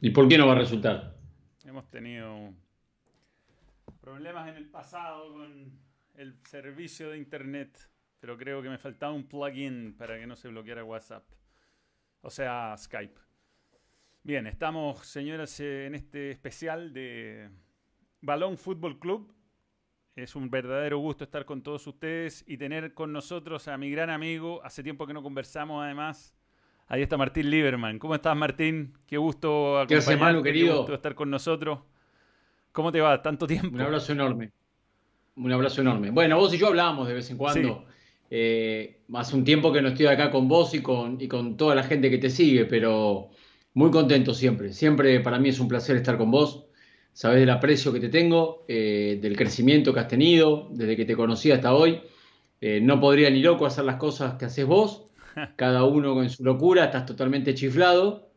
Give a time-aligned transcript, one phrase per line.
[0.00, 1.16] ¿Y por qué no va a resultar?
[1.64, 2.54] Hemos tenido
[4.00, 5.72] problemas en el pasado con
[6.14, 7.90] el servicio de internet,
[8.20, 11.24] pero creo que me faltaba un plugin para que no se bloqueara WhatsApp.
[12.20, 13.18] O sea, Skype.
[14.22, 17.50] Bien, estamos, señoras, en este especial de
[18.20, 19.34] Balón Fútbol Club.
[20.14, 24.10] Es un verdadero gusto estar con todos ustedes y tener con nosotros a mi gran
[24.10, 24.64] amigo.
[24.64, 26.37] Hace tiempo que no conversamos, además.
[26.88, 27.98] Ahí está Martín Lieberman.
[27.98, 28.94] ¿Cómo estás, Martín?
[29.06, 30.42] Qué gusto qué, querido?
[30.42, 31.80] Qué gusto estar con nosotros.
[32.72, 33.22] ¿Cómo te va?
[33.22, 33.74] Tanto tiempo.
[33.74, 34.52] Un abrazo enorme.
[35.36, 36.10] Un abrazo enorme.
[36.10, 37.84] Bueno, vos y yo hablamos de vez en cuando.
[38.30, 41.74] Eh, hace un tiempo que no estoy acá con vos y con, y con toda
[41.74, 43.30] la gente que te sigue, pero
[43.74, 44.72] muy contento siempre.
[44.72, 46.68] Siempre para mí es un placer estar con vos
[47.18, 51.16] sabes del aprecio que te tengo, eh, del crecimiento que has tenido desde que te
[51.16, 52.00] conocí hasta hoy.
[52.60, 55.07] Eh, no podría ni loco hacer las cosas que haces vos,
[55.56, 58.30] cada uno con su locura, estás totalmente chiflado.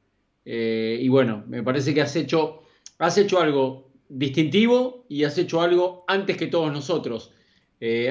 [0.46, 2.64] Eh, y bueno, me parece que has hecho,
[3.00, 7.32] has hecho algo distintivo y has hecho algo antes que todos nosotros.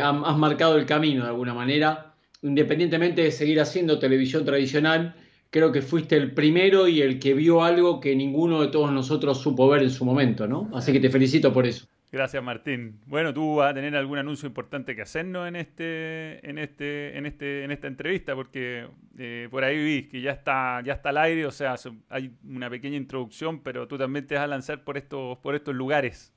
[0.01, 5.15] has marcado el camino de alguna manera, independientemente de seguir haciendo televisión tradicional
[5.51, 9.39] creo que fuiste el primero y el que vio algo que ninguno de todos nosotros
[9.39, 10.71] supo ver en su momento, ¿no?
[10.73, 11.87] Así que te felicito por eso.
[12.13, 12.99] Gracias, Martín.
[13.07, 17.25] Bueno, tú vas a tener algún anuncio importante que hacernos en este, en este, en
[17.25, 21.19] este, en esta entrevista, porque eh, por ahí vi que ya está, ya está al
[21.19, 21.77] aire, o sea,
[22.09, 25.73] hay una pequeña introducción, pero tú también te vas a lanzar por estos, por estos
[25.73, 26.33] lugares.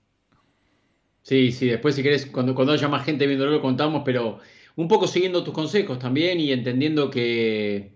[1.23, 4.39] Sí, sí, después si querés, cuando, cuando haya más gente viéndolo lo contamos, pero
[4.75, 7.93] un poco siguiendo tus consejos también y entendiendo que,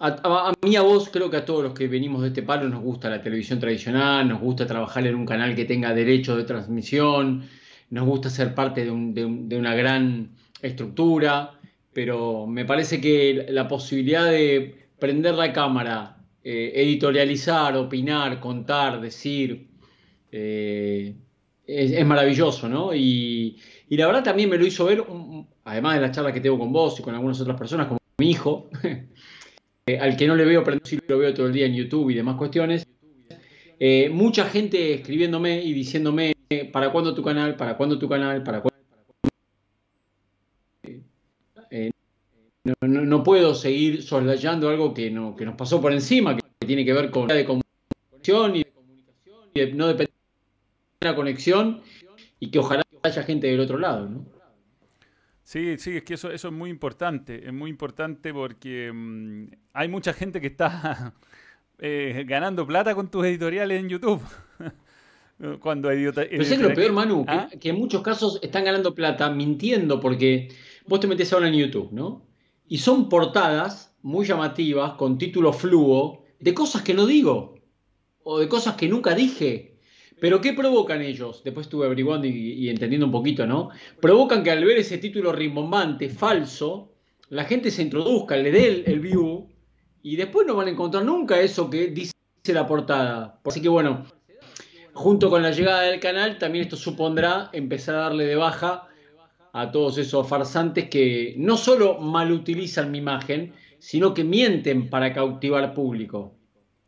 [0.00, 2.82] a, mí, a vos, creo que a todos los que venimos de este palo nos
[2.82, 7.48] gusta la televisión tradicional, nos gusta trabajar en un canal que tenga derechos de transmisión,
[7.90, 8.90] nos gusta ser parte de,
[9.56, 10.30] una gran
[10.62, 11.58] estructura,
[11.92, 19.68] pero me parece que la posibilidad de prender la cámara, eh, editorializar, opinar, contar, decir,
[20.30, 21.16] eh,
[21.66, 22.94] es, maravilloso, ¿no?
[22.94, 23.58] Y,
[23.90, 25.04] la verdad también me lo hizo ver,
[25.64, 28.30] además de las charlas que tengo con vos y con algunas otras personas, como mi
[28.30, 28.70] hijo,
[29.88, 32.10] Eh, al que no le veo, pero sí lo veo todo el día en YouTube
[32.10, 32.86] y demás cuestiones.
[33.80, 36.34] Eh, mucha gente escribiéndome y diciéndome,
[36.70, 37.56] ¿para cuándo tu canal?
[37.56, 38.42] ¿Para cuándo tu canal?
[38.42, 38.76] ¿Para cuándo?
[41.70, 41.90] Eh,
[42.82, 46.92] no, puedo seguir soslayando algo que, no, que nos pasó por encima, que, tiene que
[46.92, 47.34] ver con no
[49.86, 50.10] de
[51.00, 51.80] la conexión
[52.38, 54.37] y que ojalá haya gente del otro lado, ¿no?
[55.48, 59.88] Sí, sí, es que eso, eso es muy importante, es muy importante porque mm, hay
[59.88, 61.14] mucha gente que está
[61.78, 64.20] eh, ganando plata con tus editoriales en YouTube.
[65.60, 67.48] Cuando Pero es lo peor, Manu, ¿Ah?
[67.58, 70.48] que, en muchos casos están ganando plata mintiendo porque
[70.86, 72.26] vos te metes ahora en YouTube, ¿no?
[72.66, 77.54] Y son portadas muy llamativas, con título fluo, de cosas que no digo,
[78.22, 79.67] o de cosas que nunca dije.
[80.20, 81.42] Pero ¿qué provocan ellos?
[81.44, 83.70] Después estuve averiguando y, entendiendo un poquito, ¿no?
[84.00, 86.92] Provocan que al ver ese título rimbombante, falso,
[87.30, 89.48] la gente se introduzca, le dé el, view
[90.02, 92.12] y después no van a encontrar nunca eso que dice
[92.46, 93.38] la portada.
[93.44, 94.06] Así que bueno,
[94.92, 98.88] junto con la llegada del canal, también esto supondrá empezar a darle de baja
[99.52, 105.74] a todos esos farsantes que no solo malutilizan mi imagen, sino que mienten para cautivar
[105.74, 106.34] público.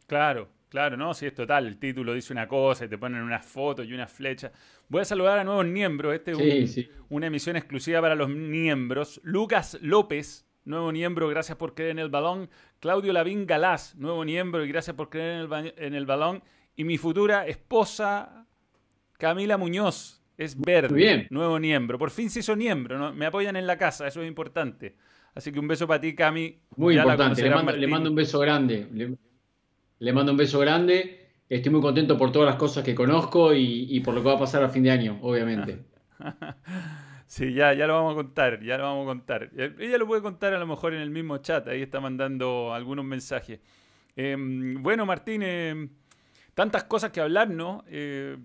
[0.06, 1.66] Claro, Claro, no, sí, es total.
[1.66, 4.53] El título dice una cosa y te ponen unas fotos y una flecha.
[4.88, 6.14] Voy a saludar a nuevos miembros.
[6.14, 9.20] Este es una emisión exclusiva para los miembros.
[9.25, 12.48] Lucas López, nuevo miembro, gracias por creer en el balón.
[12.78, 16.41] Claudio Lavín Galás, nuevo miembro y gracias por creer en el, balón.
[16.76, 18.47] Y mi futura esposa,
[19.19, 21.26] Camila Muñoz, es verde, Bien.
[21.31, 21.98] nuevo miembro.
[21.98, 24.94] Por fin se hizo miembro, me apoyan en la casa, eso es importante.
[25.34, 26.60] Así que un beso para ti, Cami.
[26.76, 28.88] Muy importante, le mando, le mando, un beso grande.
[28.92, 29.16] Le
[30.12, 31.28] mando un beso grande.
[31.49, 34.38] Estoy muy contento por todas las cosas que conozco y, por lo que va a
[34.38, 35.84] pasar a fin de año, obviamente.
[37.27, 39.50] Sí, ya, ya lo vamos a contar, ya lo vamos a contar.
[39.78, 43.05] Ella lo puede contar a lo mejor en el mismo chat, ahí está mandando algunos
[43.05, 43.61] mensajes.
[44.16, 45.91] Em, bueno, Martín, em,
[46.55, 47.85] tantas cosas que hablar, ¿no?
[47.87, 48.37] Eh,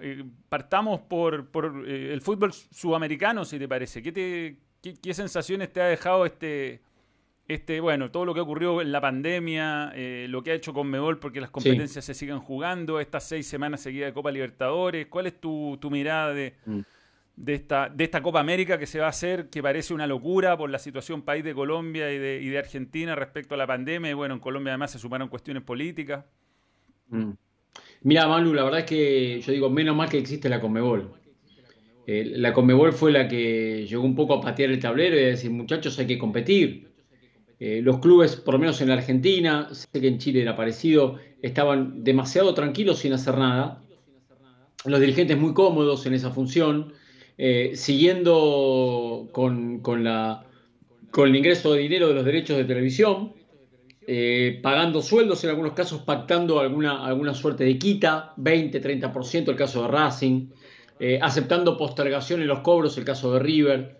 [0.00, 1.50] eh, partamos por,
[1.84, 4.04] eh, el fútbol sudamericano, si te parece.
[4.04, 4.58] ¿Qué, te,
[5.02, 6.80] qué sensaciones te ha dejado este,
[7.48, 10.86] este, bueno, todo lo que ocurrió en la pandemia, eh, lo que ha hecho con
[10.86, 15.28] Mebol porque las competencias se siguen jugando, estas seis semanas seguidas de Copa Libertadores, ¿cuál
[15.28, 16.80] es tu, mirada de, mm.
[17.36, 20.58] de, esta, de esta Copa América que se va a hacer, que parece una locura
[20.58, 24.10] por la situación país de Colombia y de, y de Argentina respecto a la pandemia?
[24.10, 26.26] Y bueno, en Colombia además se sumaron cuestiones políticas.
[27.08, 27.30] Mm.
[28.02, 31.12] Mira, Manu, la verdad es que yo digo, menos mal que existe la Conmebol.
[32.06, 35.28] Eh, la Conmebol fue la que llegó un poco a patear el tablero y a
[35.28, 36.87] decir, muchachos, hay que competir
[37.60, 41.16] Eh, los clubes, por lo menos en la Argentina, sé que en Chile era parecido,
[41.42, 43.82] estaban demasiado tranquilos sin hacer nada.
[44.84, 46.92] Los dirigentes muy cómodos en esa función,
[47.36, 50.46] eh, siguiendo con, la,
[51.10, 53.32] con el ingreso de dinero de los derechos de televisión,
[54.06, 59.56] eh, pagando sueldos, en algunos casos pactando alguna, alguna suerte de quita, 20, 30%, el
[59.56, 60.48] caso de Racing,
[61.20, 63.97] aceptando postergación en los cobros, el caso de River.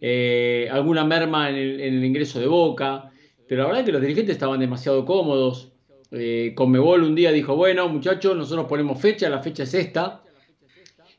[0.00, 3.10] Eh, alguna merma en el, ingreso de Boca,
[3.48, 5.72] pero la verdad es que los dirigentes estaban demasiado cómodos.
[6.12, 10.22] Eh, Conmebol un día dijo, bueno muchachos, nosotros ponemos fecha, la fecha es esta.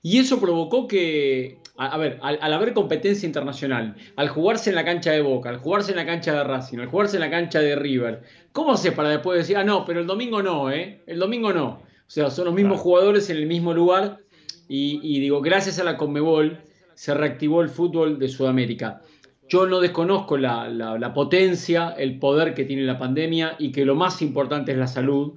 [0.02, 5.12] Y eso provocó que, a, ver, al, haber competencia internacional, al jugarse en la cancha
[5.12, 7.76] de Boca, al jugarse en la cancha de Racing, al jugarse en la cancha de
[7.76, 8.22] River,
[8.54, 11.02] ¿cómo hace para después decir, ah, no, pero el domingo no, ¿eh?
[11.06, 11.68] El domingo no.
[11.68, 14.20] O sea, son los mismos jugadores en el mismo lugar.
[14.70, 16.60] Y, y digo, gracias a la Conmebol,
[17.00, 19.02] se reactivó el fútbol de Sudamérica.
[19.48, 24.22] Yo no desconozco la, potencia, el poder que tiene la pandemia y que lo más
[24.22, 25.36] importante es la salud,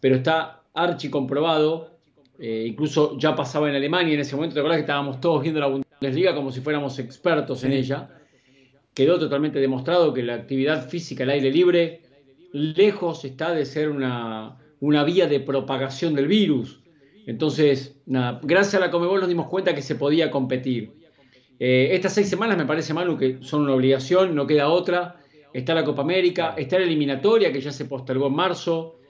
[0.00, 1.96] pero está archi comprobado,
[2.38, 5.60] eh, incluso ya pasaba en Alemania en ese momento, ¿te acuerdas que estábamos todos viendo
[5.60, 8.10] la Bundesliga como si fuéramos expertos en ella?
[8.92, 12.02] Quedó totalmente demostrado que la actividad física al aire libre
[12.52, 16.82] lejos está de ser una, una vía de propagación del virus.
[17.24, 20.97] Entonces, nada, gracias a la Comebol nos dimos cuenta que se podía competir.
[21.60, 25.16] Eh, estas seis semanas me parece, Manu, que son una obligación, no queda otra.
[25.52, 29.00] Está la Copa América, está la eliminatoria que ya se postergó en marzo.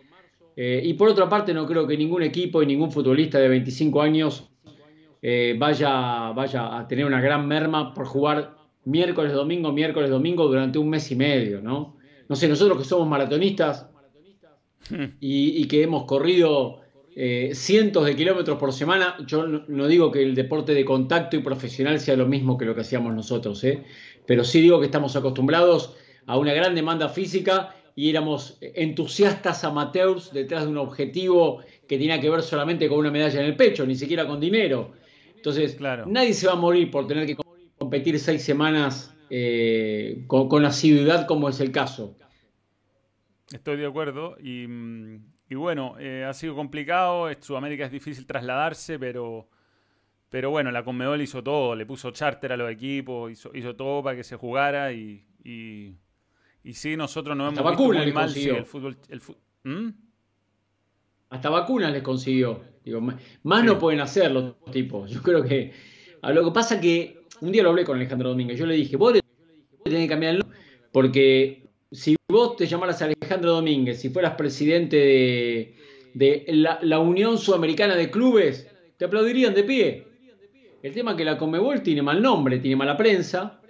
[0.56, 4.02] Eh, y por otra parte, no creo que ningún equipo y ningún futbolista de 25
[4.02, 4.50] años
[5.20, 10.78] eh, vaya, vaya a tener una gran merma por jugar miércoles, domingo, miércoles, domingo durante
[10.78, 11.96] un mes y medio, ¿no?
[12.28, 13.88] No sé, nosotros que somos maratonistas
[15.20, 16.80] y, y que hemos corrido
[17.20, 19.17] eh, cientos de kilómetros por semana.
[19.26, 22.76] Yo no, digo que el deporte de contacto y profesional sea lo mismo que lo
[22.76, 23.82] que hacíamos nosotros, ¿eh?
[24.25, 30.32] pero sí digo que estamos acostumbrados a una gran demanda física y éramos entusiastas amateurs
[30.32, 33.85] detrás de un objetivo que tenía que ver solamente con una medalla en el pecho,
[33.85, 34.93] ni siquiera con dinero.
[35.35, 35.76] Entonces,
[36.06, 37.37] nadie se va a morir por tener que
[37.79, 42.15] competir seis semanas eh, con, con asiduidad como es el caso.
[43.50, 47.30] Estoy de acuerdo y mm, y bueno, eh, ha sido complicado.
[47.30, 49.48] En Sudamérica es difícil trasladarse, pero,
[50.28, 51.74] pero bueno, la Conmebol hizo todo.
[51.74, 54.92] Le puso charter a los equipos, hizo, hizo todo para que se jugara.
[54.92, 58.98] Y, y, sí, nosotros no hemos visto muy mal el fútbol.
[59.08, 59.22] El
[59.64, 59.88] ¿Mm?
[61.30, 62.62] Hasta vacunas les consiguió.
[62.84, 65.10] Digo, más no pueden hacer los tipos.
[65.10, 65.72] Yo creo que.
[66.20, 68.58] A lo que pasa que un día lo hablé con Alejandro Domínguez.
[68.58, 69.14] Yo le dije, vos
[69.84, 70.58] tenés que cambiar el nombre.
[70.92, 75.75] Porque si vos te llamaras Alejandro Domínguez, si fueras presidente
[76.14, 80.06] de, la, Unión Sudamericana de Clubes, te aplaudirían de pie.
[80.82, 83.61] El tema es que la Conmebol tiene mal nombre, tiene mala prensa.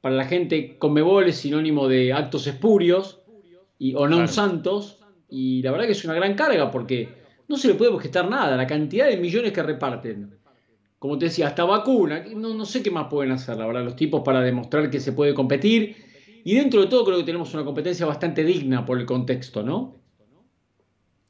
[0.00, 3.20] Para la gente, Conmebol es sinónimo de actos espurios
[3.78, 5.00] y, o non santos.
[5.28, 7.08] Y la verdad que es una gran carga porque
[7.48, 8.56] no se le puede objetar nada.
[8.56, 10.38] La cantidad de millones que reparten.
[10.98, 12.24] Como te decía, hasta vacuna.
[12.34, 15.12] No, no sé qué más pueden hacer, la verdad, los tipos para demostrar que se
[15.12, 16.13] puede competir
[16.44, 19.96] y dentro de todo creo que tenemos una competencia bastante digna por el contexto, ¿no?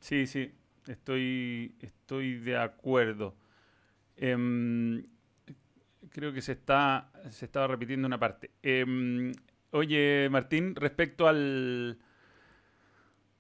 [0.01, 0.51] Sí, sí,
[0.87, 3.35] estoy, estoy de acuerdo.
[4.17, 5.05] Em,
[6.11, 8.51] creo que se está se estaba repitiendo una parte.
[8.63, 9.33] Em,
[9.71, 11.99] oye, Martín, respecto al...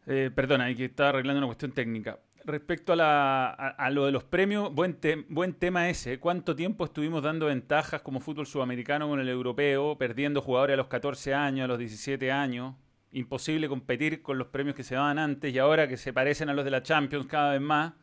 [0.06, 4.72] Eh, perdona, hay que estar arreglando una cuestión técnica respecto a, lo de los premios,
[4.72, 6.20] buen, buen tema ese.
[6.20, 10.88] ¿Cuánto tiempo estuvimos dando ventajas como fútbol sudamericano con el europeo, perdiendo jugadores a los
[10.88, 12.74] 14 años, a los 17 años?
[13.12, 16.54] Imposible competir con los premios que se daban antes y ahora que se parecen a
[16.54, 17.94] los de la Champions cada vez más.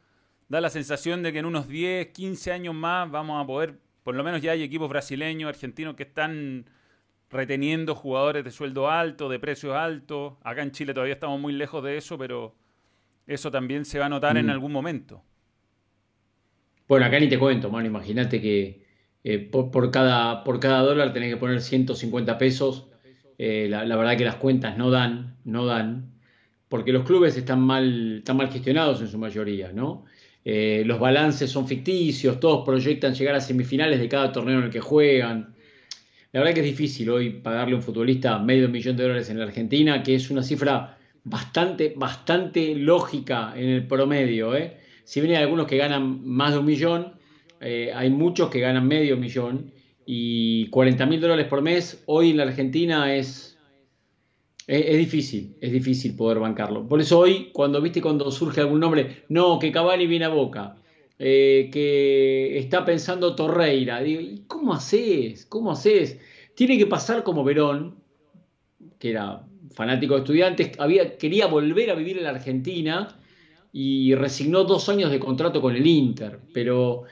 [0.49, 4.15] Da la sensación de que en unos 10, 15 años más vamos a poder, por
[4.15, 6.65] lo menos ya hay equipos brasileños, argentinos que están
[7.29, 10.33] reteniendo jugadores de sueldo alto, de precios altos.
[10.43, 12.55] Acá en Chile todavía estamos muy lejos de eso, pero
[13.27, 14.51] eso también se va a notar en mm.
[14.51, 15.23] algún momento.
[16.87, 17.87] Bueno, acá ni te cuento, mano.
[17.87, 18.83] Imagínate que
[19.23, 22.87] eh, por, cada, por cada dólar tenés que poner 150 pesos.
[23.37, 26.11] Eh, la, verdad que las cuentas no dan, no dan,
[26.69, 30.05] porque los clubes están mal, están mal gestionados en su mayoría, ¿no?
[30.43, 34.69] Eh, los balances son ficticios, todos proyectan llegar a semifinales de cada torneo en el
[34.69, 35.55] que juegan.
[36.31, 39.37] La verdad que es difícil hoy pagarle a un futbolista medio millón de dólares en
[39.37, 44.55] la Argentina, que es una cifra bastante, bastante lógica en el promedio.
[44.55, 44.77] ¿eh?
[45.03, 47.13] Si bien hay algunos que ganan más de un millón,
[47.59, 49.71] eh, hay muchos que ganan medio millón
[50.05, 53.59] y 40 mil dólares por mes hoy en la Argentina es,
[54.67, 56.87] es, difícil, es difícil poder bancarlo.
[56.87, 60.77] Por eso hoy, cuando viste cuando surge algún nombre, no, que Cavani viene a Boca,
[61.19, 65.45] eh, que está pensando Torreira, digo, ¿cómo haces?
[65.45, 66.19] ¿Cómo haces?
[66.55, 67.97] Tiene que pasar como Verón,
[68.97, 73.19] que era fanático de estudiantes, había, quería volver a vivir en la Argentina
[73.71, 77.03] y resignó dos años de contrato con el Inter, pero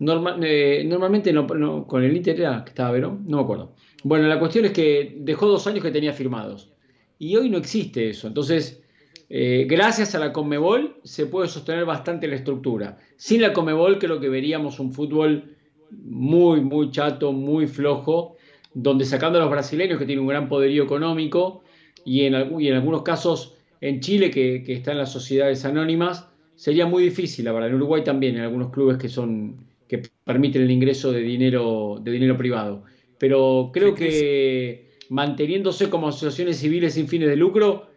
[0.00, 1.46] eh, normalmente no,
[1.86, 3.74] con el Inter era que estaba Verón, no me acuerdo.
[4.04, 6.70] Bueno, la cuestión es que dejó dos años que tenía firmados
[7.18, 8.82] y hoy no existe eso, entonces
[9.30, 12.98] eh, gracias a la Conmebol se puede sostener bastante la estructura.
[13.16, 15.56] Sin la Conmebol creo que veríamos un fútbol
[15.90, 18.36] muy, muy chato, muy flojo,
[18.74, 21.62] donde sacando a los brasileños que tienen un gran poderío económico
[22.04, 26.86] y en, en algunos casos en Chile que, que, está en las sociedades anónimas, sería
[26.86, 27.70] muy difícil, la verdad.
[27.70, 29.56] En Uruguay también, en algunos clubes que son
[29.92, 32.84] que permiten el ingreso de dinero, de dinero privado.
[33.18, 37.88] Pero creo que manteniéndose como asociaciones civiles sin fines de lucro,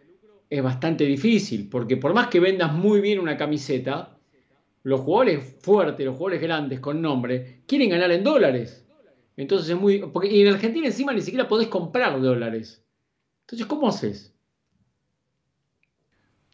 [0.50, 4.18] es bastante difícil, porque por más que vendas muy bien una camiseta,
[4.82, 8.86] los jugadores fuertes, los jugadores grandes con nombre, quieren ganar en dólares.
[9.38, 9.98] Entonces es muy.
[9.98, 12.84] Porque, y en Argentina encima ni siquiera podés comprar dólares.
[13.46, 14.34] Entonces, ¿cómo haces?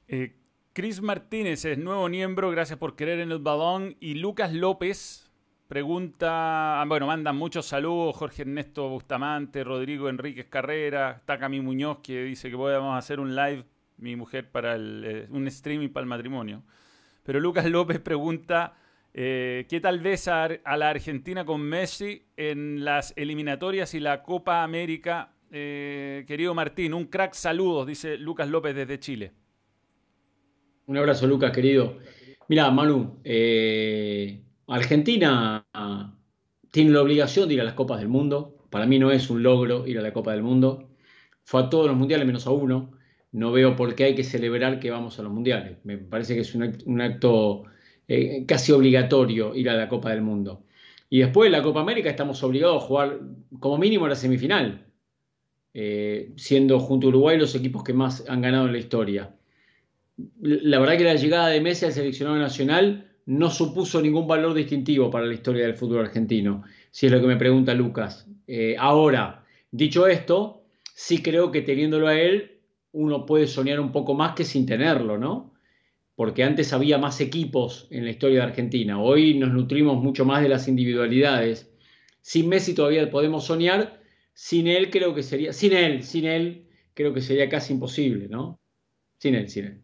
[0.08, 0.36] Eh,
[0.74, 3.96] Chris Martínez es nuevo miembro, gracias por querer en el balón.
[3.98, 5.30] Y Lucas López
[5.68, 12.50] pregunta, bueno, mandan muchos saludos, Jorge Ernesto Bustamante, Rodrigo Enríquez Carrera, está Muñoz que dice
[12.50, 13.64] que podemos hacer un live
[13.96, 16.62] mi mujer para eh, un streaming para el matrimonio.
[17.22, 18.74] Pero Lucas López pregunta,
[19.14, 24.62] eh, ¿qué tal ves a, la Argentina con Messi en las eliminatorias y la Copa
[24.62, 25.32] América?
[25.52, 29.32] Eh, querido Martín, un crack saludos, dice Lucas López desde Chile.
[30.86, 31.98] Un abrazo, Lucas, querido.
[32.48, 33.20] Mira, Manu,
[34.66, 35.64] Argentina
[36.70, 38.66] tiene la obligación de ir a las Copas del Mundo.
[38.70, 40.88] Para mí no es un logro ir a la Copa del Mundo.
[41.44, 42.98] Fue a todos los mundiales menos a uno
[43.32, 45.78] no veo por qué hay que celebrar que vamos a los mundiales.
[45.84, 47.64] Me parece que es un acto,
[48.06, 50.64] eh, casi obligatorio ir a la Copa del Mundo.
[51.08, 53.20] Y después de la Copa América estamos obligados a jugar
[53.58, 54.86] como mínimo la semifinal,
[55.74, 59.34] eh, siendo junto a Uruguay los equipos que más han ganado en la historia.
[60.40, 65.10] La verdad que la llegada de Messi al seleccionado nacional no supuso ningún valor distintivo
[65.10, 68.26] para la historia del fútbol argentino, si es lo que me pregunta Lucas.
[68.46, 70.64] Eh, ahora, dicho esto,
[70.94, 72.58] sí creo que teniéndolo a él
[72.92, 75.54] uno puede soñar un poco más que sin tenerlo, ¿no?
[76.14, 79.00] Porque antes había más equipos en la historia de Argentina.
[79.00, 81.72] Hoy nos nutrimos mucho más de las individualidades.
[82.20, 84.01] Sin Messi todavía podemos soñar.
[84.32, 88.60] Sin él creo que sería, sin él, sin él creo que sería casi imposible, ¿no?
[89.18, 89.82] Sin él, sin él.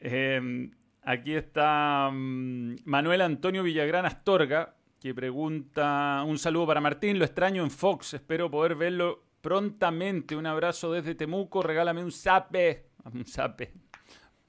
[0.00, 0.70] Em,
[1.02, 7.62] aquí está mm, Manuel Antonio Villagrán Astorga, que pregunta, un saludo para Martín, lo extraño
[7.62, 10.36] en Fox, espero poder verlo prontamente.
[10.36, 11.62] Un abrazo desde Temuco.
[11.62, 12.86] Regálame un zape.
[13.14, 13.72] Un zape.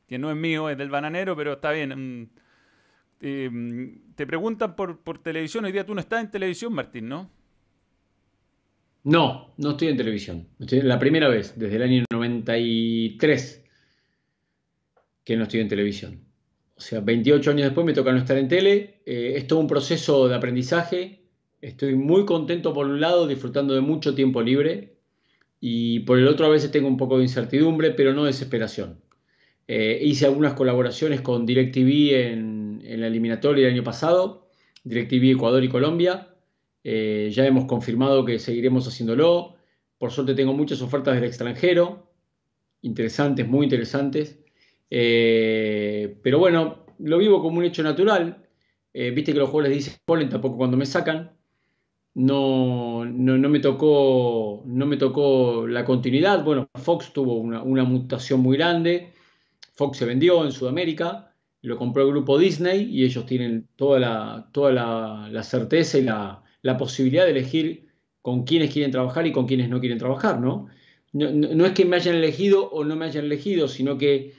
[0.08, 2.30] Que no es mío, es del bananero, pero está bien.
[3.22, 3.50] Eh,
[4.16, 5.64] te preguntan por, por televisión.
[5.66, 7.30] Hoy día tú no estás en televisión, Martín, ¿no?
[9.04, 10.48] No, no estoy en televisión.
[10.60, 13.64] La primera vez, desde el año 93,
[15.24, 16.26] que no estoy en televisión.
[16.76, 19.02] O sea, 28 años después me toca no estar en tele.
[19.06, 21.24] Eh, es todo un proceso de aprendizaje.
[21.62, 25.00] Estoy muy contento por un lado, disfrutando de mucho tiempo libre
[25.60, 29.02] y por el otro a veces tengo un poco de incertidumbre, pero no desesperación.
[29.68, 34.50] Eh, hice algunas colaboraciones con DirecTV en, en, la eliminatoria del año pasado,
[34.84, 36.29] DirecTV Ecuador y Colombia.
[36.92, 39.56] Eh, ya hemos confirmado que seguiremos haciéndolo.
[39.98, 42.08] Por suerte tengo muchas ofertas del extranjero,
[42.82, 44.40] interesantes, muy interesantes.
[44.90, 48.46] Eh, pero bueno, lo vivo como un hecho natural.
[48.92, 51.40] Viste que los jugadores dicen ponen tampoco cuando me sacan
[52.16, 56.44] no, no, me tocó, no me tocó la continuidad.
[56.44, 59.14] Bueno, Fox tuvo una, mutación muy grande.
[59.74, 64.50] Fox se vendió en Sudamérica, lo compró el grupo Disney y ellos tienen toda la,
[64.52, 66.44] toda la, certeza y la,
[66.78, 67.90] posibilidad de elegir
[68.22, 70.68] con quiénes quieren trabajar y con quiénes no quieren trabajar, ¿no?
[71.12, 74.34] No, es que me hayan elegido o no me hayan elegido, sino que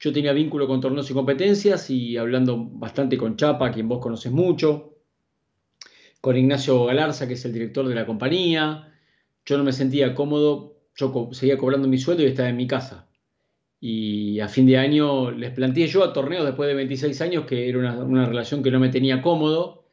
[0.00, 4.32] yo tenía vínculo con torneos y competencias y hablando bastante con Chapa, quien vos conoces
[4.32, 4.96] mucho,
[6.20, 8.92] con Ignacio Galarza, que es el director de la compañía.
[9.44, 13.08] Yo no me sentía cómodo, yo seguía cobrando mi sueldo y estaba en mi casa.
[13.80, 17.68] Y a fin de año les planteé yo a torneos después de 26 años que
[17.68, 19.86] era una, relación que no me tenía cómodo.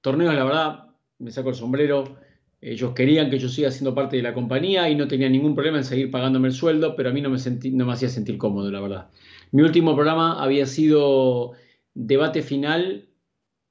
[0.00, 0.84] Torneos, la verdad,
[1.24, 2.16] me saco el sombrero.
[2.60, 5.78] Ellos querían que yo siga siendo parte de la compañía y no tenía ningún problema
[5.78, 8.38] en seguir pagándome el sueldo, pero a mí no me, sentí, no me hacía sentir
[8.38, 9.10] cómodo, la verdad.
[9.50, 11.52] Mi último programa había sido
[11.94, 13.08] debate final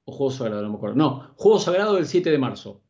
[0.04, 0.96] o Juego Sagrado, no me acuerdo.
[0.96, 2.82] No, Juego Sagrado del 7 de marzo.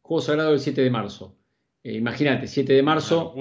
[0.00, 1.36] Juego Sagrado del 7 de marzo.
[1.82, 3.34] Eh, imagínate, 7 de marzo.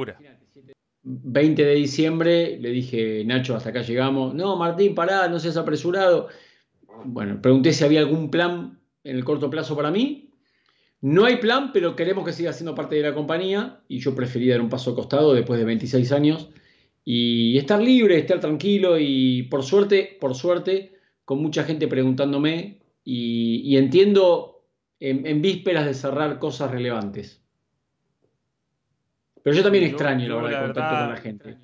[1.03, 4.35] 20 de diciembre, le dije, Nacho, hasta acá llegamos.
[4.35, 6.27] No, Martín, pará, no seas apresurado.
[7.05, 10.30] Bueno, pregunté si había algún plan en el corto plazo para mí.
[11.01, 14.47] No hay plan, pero queremos que siga siendo parte de la compañía y yo preferí
[14.47, 16.49] dar un paso al costado después de 26 años
[17.03, 23.75] y estar libre, estar tranquilo y por suerte, por suerte, con mucha gente preguntándome y,
[23.77, 24.63] entiendo
[24.99, 27.43] en, vísperas de cerrar cosas relevantes.
[29.41, 31.57] Pero yo también extraño la verdad, el contacto con la gente.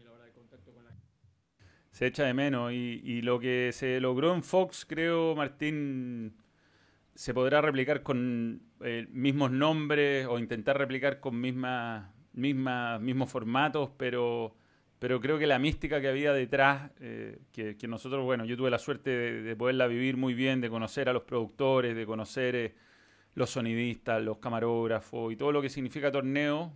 [1.91, 6.35] Se echa de menos y, y lo que se logró en Fox, creo, Martín,
[7.17, 13.89] se podrá replicar con eh, mismos nombres o intentar replicar con mismas, mismas, mismos formatos,
[13.97, 14.55] pero,
[14.99, 18.77] pero creo que la mística que había detrás, eh, que, nosotros, bueno, yo tuve la
[18.77, 22.75] suerte de, poderla vivir muy bien, de conocer a los productores, de conocer eh,
[23.33, 26.71] los sonidistas, los camarógrafos y todo lo que significa torneo.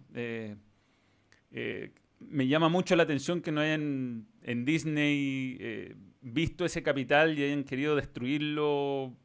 [2.20, 7.64] me llama mucho la atención que no hayan en Disney visto ese capital y hayan
[7.64, 9.16] querido destruirlo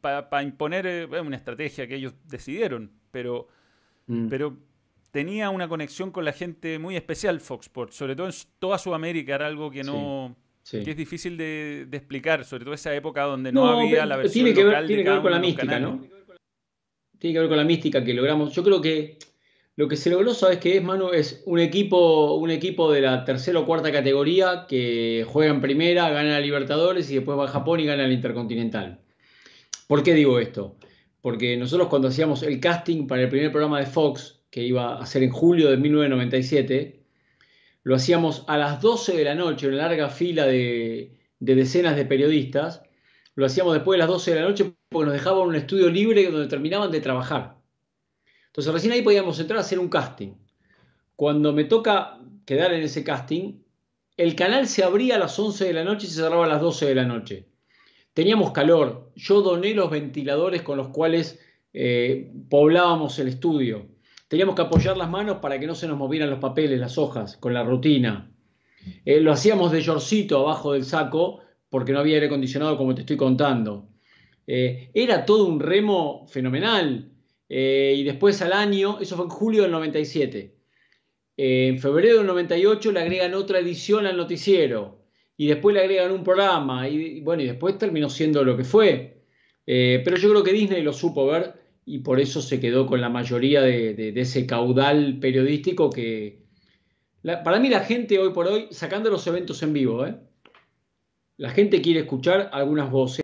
[0.00, 3.48] para imponer eh, una estrategia que ellos decidieron, pero,
[4.06, 4.28] mm.
[4.28, 4.56] pero
[5.10, 9.34] tenía una conexión con la gente muy especial Fox Sports, sobre todo en toda Sudamérica,
[9.34, 10.36] era algo que no...
[10.70, 14.64] es difícil de, explicar, sobre todo esa época donde no, había la versión tiene que
[14.64, 16.06] ver, tiene que ver con la mística, ¿no?
[17.18, 18.54] Tiene que ver con la mística que logramos.
[18.54, 19.18] Yo creo que
[19.76, 21.10] lo que se logró, ¿sabes qué es, Manu?
[21.10, 26.10] Es un equipo, un equipo de la tercera o cuarta categoría que juega en primera,
[26.10, 29.00] gana a Libertadores y después va a Japón y gana el Intercontinental.
[29.90, 30.76] ¿Por qué digo esto?
[31.20, 35.04] Porque nosotros cuando hacíamos el casting para el primer programa de Fox, que iba a
[35.04, 37.02] ser en julio de 1997,
[37.82, 42.84] lo hacíamos a las 12 de la noche, una larga fila de, decenas de periodistas.
[43.34, 46.30] Lo hacíamos después de las 12 de la noche porque nos dejaban un estudio libre
[46.30, 47.56] donde terminaban de trabajar.
[48.46, 50.34] Entonces recién ahí podíamos entrar a hacer un casting.
[51.16, 53.64] Cuando me toca quedar en ese casting,
[54.16, 56.60] el canal se abría a las 11 de la noche y se cerraba a las
[56.60, 57.49] 12 de la noche.
[58.12, 59.12] Teníamos calor.
[59.14, 61.38] Yo doné los ventiladores con los cuales
[61.72, 63.86] eh, poblábamos el estudio.
[64.28, 67.36] Teníamos que apoyar las manos para que no se nos movieran los papeles, las hojas,
[67.36, 68.32] con la rutina.
[69.04, 73.02] Eh, lo hacíamos de yorcito abajo del saco porque no había aire acondicionado como te
[73.02, 73.88] estoy contando.
[74.46, 77.06] Eh, era todo un remo fenomenal.
[77.48, 80.54] y después al año, eso fue en julio del 97.
[81.36, 84.99] en febrero del 98 le agregan otra edición al noticiero
[85.40, 89.22] y después le agregan un programa y, bueno, y después terminó siendo lo que fue.
[89.66, 91.54] Eh, pero yo creo que Disney lo supo ver
[91.86, 96.42] y por eso se quedó con la mayoría de, ese caudal periodístico que...
[97.22, 100.14] para mí la gente hoy por hoy, sacando los eventos en vivo, ¿eh?
[101.38, 103.22] la gente quiere escuchar algunas voces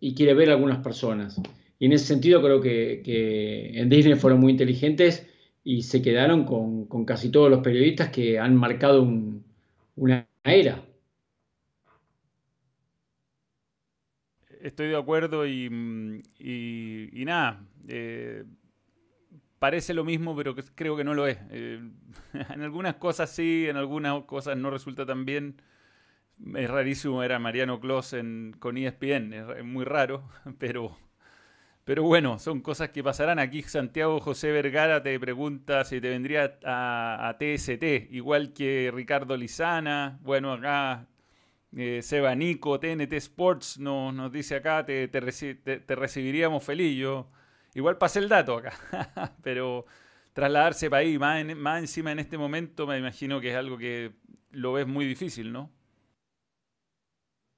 [0.00, 1.40] y quiere ver algunas personas.
[1.78, 5.26] Y en ese sentido creo que, en Disney fueron muy inteligentes
[5.64, 9.08] y se quedaron con, casi todos los periodistas que han marcado
[9.96, 10.83] una era.
[14.64, 16.22] Estoy de acuerdo y, mm,
[17.24, 17.62] nada.
[17.86, 18.44] Eh,
[19.58, 21.38] parece lo mismo, pero creo que no lo es.
[21.50, 21.80] Eh,
[22.54, 25.60] en algunas cosas sí, en algunas cosas no resulta tan bien.
[26.56, 28.16] Es rarísimo ver a Mariano Clos
[28.58, 30.98] con ESPN, es muy raro, pero,
[31.84, 33.38] pero bueno, son cosas que pasarán.
[33.38, 39.36] Aquí Santiago José Vergara te pregunta si te vendría a, a TST, igual que Ricardo
[39.36, 40.18] Lizana.
[40.22, 41.06] Bueno, acá
[41.76, 45.08] eh, Seba Nico, TNT Sports nos, dice acá, te,
[45.88, 46.96] recibiríamos feliz.
[46.96, 47.28] Yo
[47.74, 48.72] igual pasé el dato acá,
[49.42, 49.86] pero
[50.32, 54.12] trasladarse para ahí, más, encima en este momento, me imagino que es algo que
[54.50, 55.70] lo ves muy difícil, ¿no?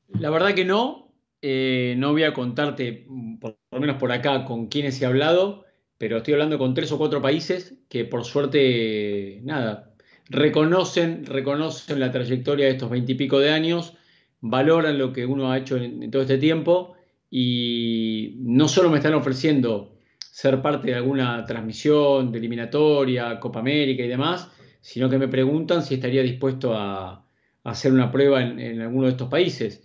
[0.08, 1.04] La verdad que no.
[1.42, 3.06] Eh, no voy a contarte,
[3.40, 5.64] por lo menos por acá, con quiénes he hablado,
[5.98, 9.94] pero estoy hablando con tres o cuatro países que por suerte, nada,
[10.28, 13.96] reconocen, reconocen la trayectoria de estos veintipico de años
[14.40, 16.94] valoran lo que uno ha hecho en, todo este tiempo
[17.30, 24.04] y no solo me están ofreciendo ser parte de alguna transmisión de eliminatoria, Copa América
[24.04, 27.22] y demás, sino que me preguntan si estaría dispuesto a,
[27.64, 29.82] hacer una prueba en, alguno de estos países.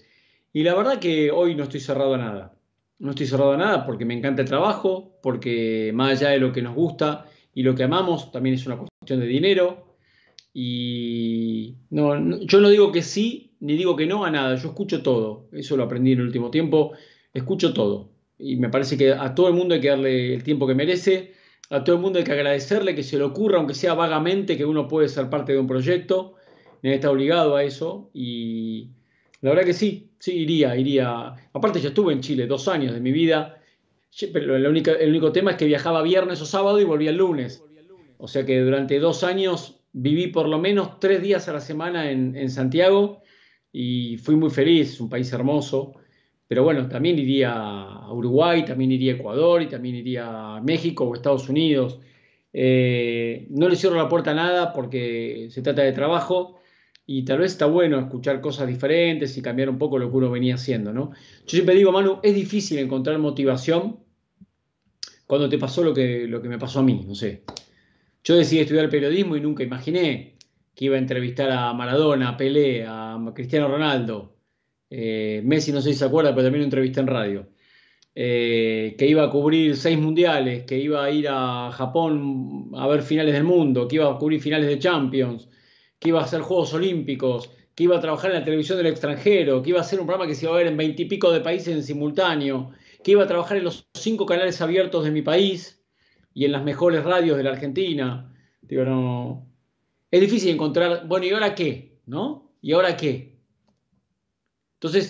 [0.53, 2.53] Y la verdad que hoy no estoy cerrado a nada.
[2.99, 6.51] No estoy cerrado a nada porque me encanta el trabajo, porque más allá de lo
[6.51, 9.95] que nos gusta y lo que amamos, también es una cuestión de dinero.
[10.53, 15.01] Y no, yo no digo que sí ni digo que no a nada, yo escucho
[15.01, 16.93] todo, eso lo aprendí en el último tiempo,
[17.33, 18.09] escucho todo.
[18.37, 21.33] Y me parece que a todo el mundo hay que darle el tiempo que merece,
[21.69, 24.65] a todo el mundo hay que agradecerle que se le ocurra, aunque sea vagamente, que
[24.65, 26.35] uno puede ser parte de un proyecto,
[26.81, 28.09] está obligado a eso.
[28.13, 28.89] Y
[29.41, 31.35] la verdad que sí, sí, iría, iría.
[31.53, 33.61] Aparte ya estuve en Chile dos años de mi vida,
[34.33, 37.17] pero el único, el único tema es que viajaba viernes o sábado y volvía el
[37.17, 37.63] lunes.
[38.17, 42.11] O sea que durante dos años viví por lo menos tres días a la semana
[42.11, 43.21] en, en Santiago
[43.71, 45.93] y fui muy feliz, un país hermoso,
[46.47, 51.05] pero bueno, también iría a Uruguay, también iría a Ecuador y también iría a México
[51.05, 51.99] o Estados Unidos.
[52.51, 56.59] Eh, no le cierro la puerta a nada porque se trata de trabajo
[57.05, 60.29] y tal vez está bueno escuchar cosas diferentes y cambiar un poco lo que uno
[60.29, 61.11] venía haciendo, ¿no?
[61.45, 63.99] Yo siempre digo, Manu, es difícil encontrar motivación
[65.25, 67.43] cuando te pasó lo que, lo que me pasó a mí, no sé.
[68.23, 70.35] Yo decidí estudiar periodismo y nunca imaginé
[70.81, 74.33] que iba a entrevistar a Maradona, a Pelé, a Cristiano Ronaldo.
[74.89, 77.49] Eh, Messi, no sé si se acuerda, pero también lo entrevisté en radio.
[78.15, 83.03] Eh, que iba a cubrir seis mundiales, que iba a ir a Japón a ver
[83.03, 85.49] finales del mundo, que iba a cubrir finales de Champions,
[85.99, 89.61] que iba a hacer Juegos Olímpicos, que iba a trabajar en la televisión del extranjero,
[89.61, 91.75] que iba a hacer un programa que se iba a ver en veintipico de países
[91.75, 92.71] en simultáneo,
[93.03, 95.85] que iba a trabajar en los cinco canales abiertos de mi país
[96.33, 98.33] y en las mejores radios de la Argentina.
[98.63, 99.50] Digo, no.
[100.11, 101.97] Es difícil encontrar, bueno, ¿y ahora qué?
[102.05, 102.53] ¿No?
[102.61, 103.39] ¿Y ahora qué?
[104.75, 105.09] Entonces,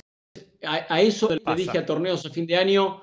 [0.64, 3.02] a, eso le dije a torneos a fin de año,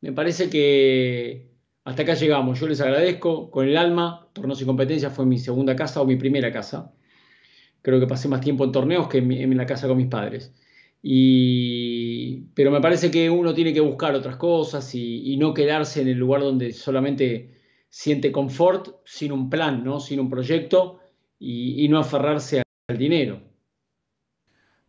[0.00, 1.50] me parece que
[1.84, 2.60] hasta acá llegamos.
[2.60, 4.28] Yo les agradezco con el alma.
[4.32, 6.92] Torneos y competencias fue mi segunda casa o mi primera casa.
[7.82, 10.54] Creo que pasé más tiempo en torneos que en, la casa con mis padres.
[11.02, 16.08] Y, pero me parece que uno tiene que buscar otras cosas y, no quedarse en
[16.08, 17.56] el lugar donde solamente
[17.88, 19.98] siente confort sin un plan, ¿no?
[19.98, 20.97] sin un proyecto
[21.38, 23.40] y, y no aferrarse al dinero.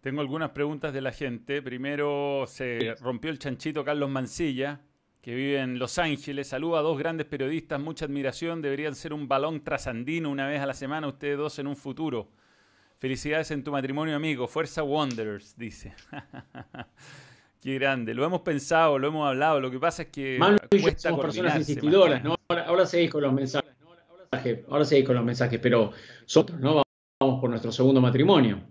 [0.02, 1.62] Tengo algunas preguntas de la gente.
[1.62, 4.80] Primero, se rompió el chanchito Carlos Mancilla,
[5.22, 6.48] que vive en Los Ángeles.
[6.48, 8.62] Saluda a dos grandes periodistas, mucha admiración.
[8.62, 12.30] Deberían ser un balón trasandino una vez a la semana, ustedes dos en un futuro.
[12.98, 14.48] Felicidades en tu matrimonio, amigo.
[14.48, 15.94] Fuerza Wanderers, dice.
[17.62, 18.14] Qué grande.
[18.14, 19.60] Lo hemos pensado, lo hemos hablado.
[19.60, 20.38] Lo que pasa es que.
[20.40, 22.36] Manu y yo somos personas insistidoras, ¿no?
[22.48, 23.70] Ahora, seguís con los mensajes.
[24.68, 26.84] Ahora seguís con los mensajes, pero nosotros, ¿no?
[27.20, 28.62] Vamos por nuestro segundo matrimonio.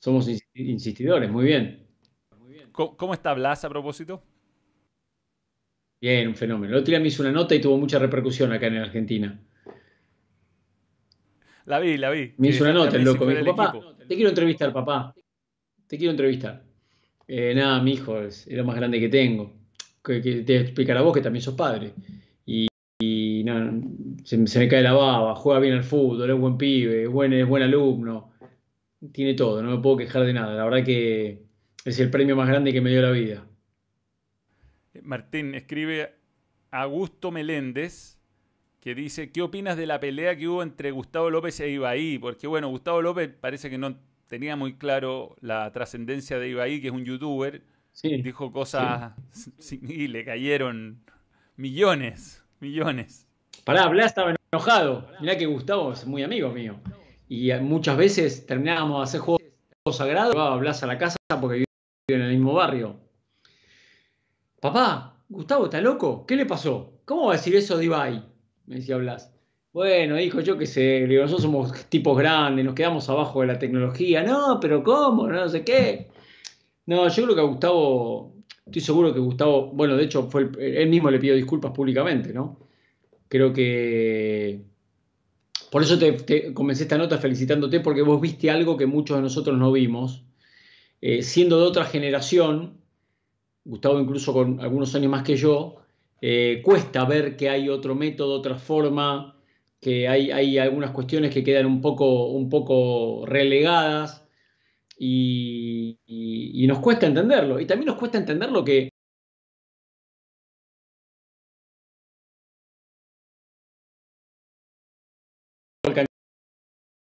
[0.00, 1.86] Somos insistidores, muy bien.
[2.72, 4.22] ¿Cómo, está Blas a propósito?
[6.00, 6.74] Bien, un fenómeno.
[6.74, 9.40] El otro día me hizo una nota y tuvo mucha repercusión acá en Argentina.
[11.64, 12.34] La vi, la vi.
[12.36, 13.24] Me hizo una nota, el loco.
[13.24, 15.14] Me dijo, papá, te quiero entrevistar, papá.
[15.86, 16.64] Te quiero entrevistar.
[17.26, 19.63] Eh, nada, mi hijo es, lo más grande que tengo.
[20.04, 21.94] Que, te explicará vos que también sos padre.
[22.46, 22.68] Y,
[24.24, 27.46] se, me cae la baba, juega bien al fútbol, es buen pibe, es buen, es
[27.46, 28.34] buen alumno
[29.12, 30.54] tiene todo, no me puedo quejar de nada.
[30.54, 31.42] La verdad que
[31.84, 33.46] es el premio más grande que me dio la vida.
[35.02, 36.14] Martín, escribe
[36.70, 38.18] Augusto Meléndez,
[38.80, 42.18] que dice, ¿qué opinas de la pelea que hubo entre Gustavo López e Ibaí?
[42.18, 46.88] Porque bueno, Gustavo López parece que no tenía muy claro la trascendencia de Ibaí, que
[46.88, 47.62] es un youtuber.
[48.02, 49.12] Dijo cosas
[49.70, 51.00] y le cayeron
[51.56, 53.26] millones, millones.
[53.64, 55.08] Pará, Blas estaba enojado.
[55.20, 56.76] Mirá que Gustavo es muy amigo mío
[57.28, 59.42] y muchas veces terminábamos de hacer juegos
[59.92, 61.66] sagrados, a Blas a la casa porque vive
[62.08, 62.96] en el mismo barrio.
[64.60, 66.26] Papá, Gustavo, ¿está loco?
[66.26, 67.00] ¿Qué le pasó?
[67.04, 68.24] ¿Cómo va a decir eso de Ibai?
[68.66, 69.32] Me decía Blas.
[69.72, 74.22] Bueno, dijo yo que sé, nosotros somos tipos grandes, nos quedamos abajo de la tecnología.
[74.22, 75.26] No, pero ¿cómo?
[75.28, 76.13] No sé qué.
[76.86, 78.34] No, yo creo que a Gustavo,
[78.66, 82.58] estoy seguro que Gustavo, bueno, de hecho, fue él mismo le pidió disculpas públicamente, ¿no?
[83.28, 84.64] Creo que
[85.70, 89.58] por eso te, comencé esta nota felicitándote, porque vos viste algo que muchos de nosotros
[89.58, 90.22] no vimos.
[91.00, 92.78] Eh, siendo de otra generación,
[93.64, 95.76] Gustavo incluso con algunos años más que yo,
[96.20, 99.36] eh, cuesta ver que hay otro método, otra forma,
[99.80, 104.23] que hay, algunas cuestiones que quedan un poco, un poco relegadas
[104.98, 107.60] y, nos cuesta entenderlo.
[107.60, 108.88] Y también nos cuesta entender lo que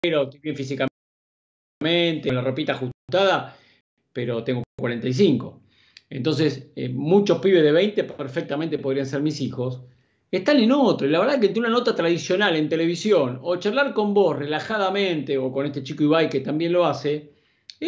[0.05, 0.91] estoy bien físicamente,
[2.27, 3.57] con la ropita ajustada,
[4.13, 5.63] pero tengo 45.
[6.11, 9.83] Entonces, eh, muchos pibes de 20 perfectamente podrían ser mis hijos.
[10.31, 11.07] Están en otro.
[11.07, 15.53] Y la verdad que una nota tradicional en televisión, o charlar con vos relajadamente, o
[15.53, 17.32] con este chico Ibai que también lo hace,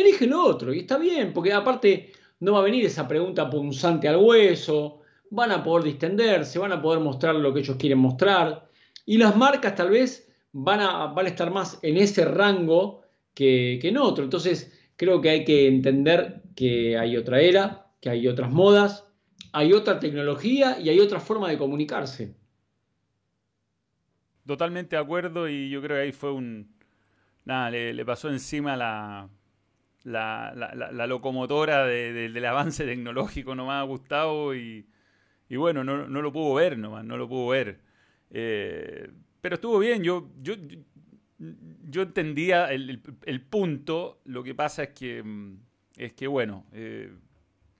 [0.00, 0.72] elige otro.
[0.72, 5.52] Y está bien, porque aparte no va a venir esa pregunta punzante al hueso, van
[5.52, 8.68] a poder distenderse, van a poder mostrar lo que ellos quieren mostrar.
[9.06, 13.02] Y las marcas tal vez van a, van a estar más en ese rango
[13.34, 14.24] que, en otro.
[14.24, 19.06] Entonces, creo que hay que entender que hay otra era, que hay otras modas,
[19.52, 22.34] hay otra tecnología y hay otra forma de comunicarse.
[24.46, 26.72] Totalmente de acuerdo y yo creo que ahí fue un...
[27.44, 29.28] Nada, le, pasó encima la,
[30.04, 34.86] la, locomotora del avance tecnológico nomás a Gustavo y,
[35.48, 37.80] y bueno, no, no, lo pudo ver nomás, no lo pudo ver.
[38.30, 39.08] Eh,
[39.40, 40.02] pero estuvo bien.
[40.02, 40.54] Yo, yo,
[41.88, 43.00] yo entendía el,
[43.48, 45.58] punto, lo que pasa es que, mm,
[45.96, 47.10] es que bueno, eh,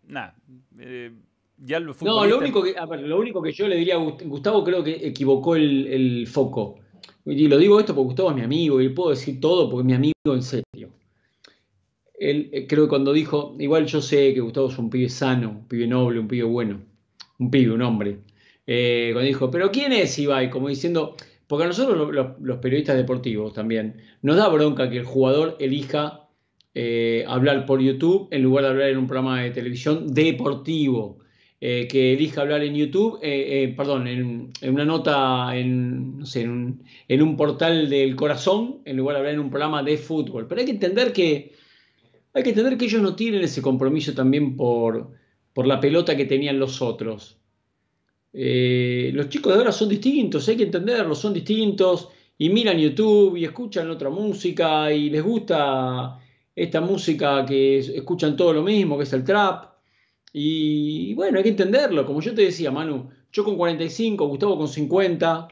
[0.07, 0.37] nada,
[0.79, 1.13] eh,
[1.59, 4.85] ya lo No, lo único, que, lo único que yo le diría a Gustavo, creo
[4.85, 6.77] que equivocó el, foco.
[7.27, 9.87] Y lo digo esto porque Gustavo es mi amigo y puedo decir todo porque es
[9.87, 10.91] mi amigo en serio.
[12.31, 15.51] Él, eh, creo que cuando dijo, igual yo sé que Gustavo es un pibe sano,
[15.51, 16.81] un pibe noble, un pibe bueno,
[17.39, 18.19] un pibe, un hombre.
[18.65, 20.51] cuando dijo, pero ¿quién es Ibai?
[20.51, 25.57] Como diciendo, porque a nosotros los, periodistas deportivos también nos da bronca que el jugador
[25.61, 26.29] elija
[26.75, 31.19] eh, hablar por YouTube en lugar de hablar en un programa de televisión deportivo.
[31.61, 37.23] Eh, que elija hablar en YouTube, eh, perdón, en, una nota en, no sé, en
[37.23, 40.47] un, portal del corazón, en lugar de hablar en un programa de fútbol.
[40.47, 41.55] Pero hay que entender que,
[42.35, 45.13] hay que, entender que ellos no tienen ese compromiso también por,
[45.53, 47.39] por la pelota que tenían los otros.
[48.33, 53.37] Eh, los chicos de ahora son distintos, hay que entenderlo, son distintos y miran YouTube
[53.37, 56.19] y escuchan otra música y les gusta
[56.55, 59.75] esta música que escuchan todo lo mismo, que es el trap.
[60.33, 64.67] Y, bueno, hay que entenderlo, como yo te decía, Manu, yo con 45, Gustavo con
[64.67, 65.49] 50,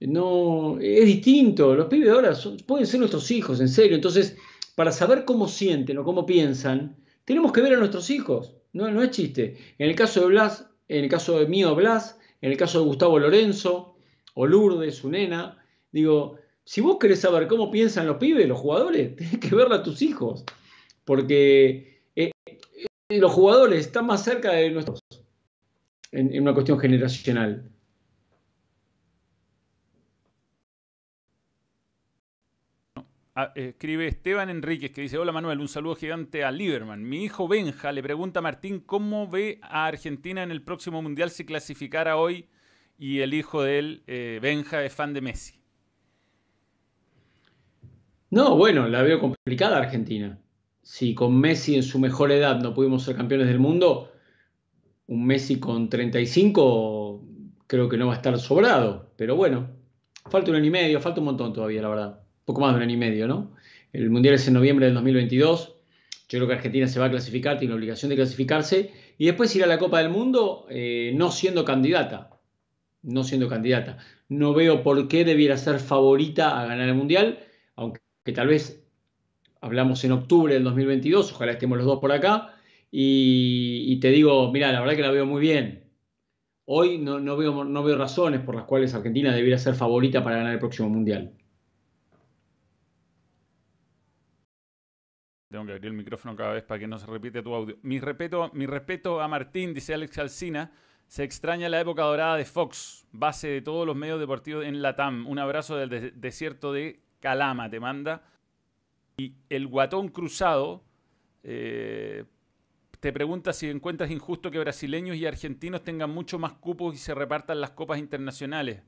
[0.00, 2.32] no, es distinto, los pibes de ahora
[2.66, 3.96] pueden ser nuestros hijos, en serio.
[3.96, 4.36] Entonces,
[4.76, 9.02] para saber cómo sienten o cómo piensan, tenemos que ver a nuestros hijos, no, no
[9.02, 9.56] es chiste.
[9.78, 12.86] En el caso de Blas, en el caso de mío Blas, en el caso de
[12.86, 13.96] Gustavo Lorenzo
[14.34, 15.58] o Lourdes, su nena.
[15.90, 19.82] Digo, si vos querés saber cómo piensan los pibes, los jugadores, tenés que verlo a
[19.82, 20.44] tus hijos,
[21.04, 25.00] porque eh, eh, los jugadores están más cerca de nuestros
[26.12, 27.70] en una cuestión generacional.
[33.54, 37.06] Escribe Esteban Enríquez que dice, hola Manuel, un saludo gigante a Lieberman.
[37.06, 41.28] Mi hijo Benja le pregunta a Martín cómo ve a Argentina en el próximo Mundial
[41.30, 42.48] si clasificara hoy
[42.98, 45.60] y el hijo de él, eh, Benja, es fan de Messi.
[48.30, 50.38] No, bueno, la veo complicada Argentina.
[50.80, 54.12] Si con Messi en su mejor edad no pudimos ser campeones del mundo,
[55.08, 57.22] un Messi con 35
[57.66, 59.12] creo que no va a estar sobrado.
[59.16, 59.68] Pero bueno,
[60.30, 62.82] falta un año y medio, falta un montón todavía, la verdad poco más de un
[62.84, 63.50] año y medio, ¿no?
[63.92, 65.74] El Mundial es en noviembre del 2022.
[66.28, 69.54] Yo creo que Argentina se va a clasificar, tiene la obligación de clasificarse y después
[69.54, 72.30] ir a la Copa del Mundo eh, no siendo candidata.
[73.02, 73.98] No siendo candidata.
[74.28, 77.40] No veo por qué debiera ser favorita a ganar el Mundial,
[77.74, 78.00] aunque
[78.34, 78.84] tal vez
[79.60, 82.54] hablamos en octubre del 2022, ojalá estemos los dos por acá.
[82.90, 85.84] Y, te digo, mira, la verdad que la veo muy bien.
[86.64, 90.54] Hoy no, veo, no veo razones por las cuales Argentina debiera ser favorita para ganar
[90.54, 91.32] el próximo Mundial.
[95.48, 97.76] Tengo que abrir el micrófono cada vez para que no se repite tu audio.
[97.82, 100.72] Mi respeto, mi respeto a Martín, dice Alex Alcina.
[101.06, 105.26] Se extraña la época dorada de Fox, base de todos los medios deportivos en Latam.
[105.28, 108.24] Un abrazo del desierto de Calama, te manda.
[109.16, 110.82] Y el guatón cruzado
[111.44, 112.24] eh,
[112.98, 117.14] te pregunta si encuentras injusto que brasileños y argentinos tengan mucho más cupos y se
[117.14, 118.82] repartan las copas internacionales.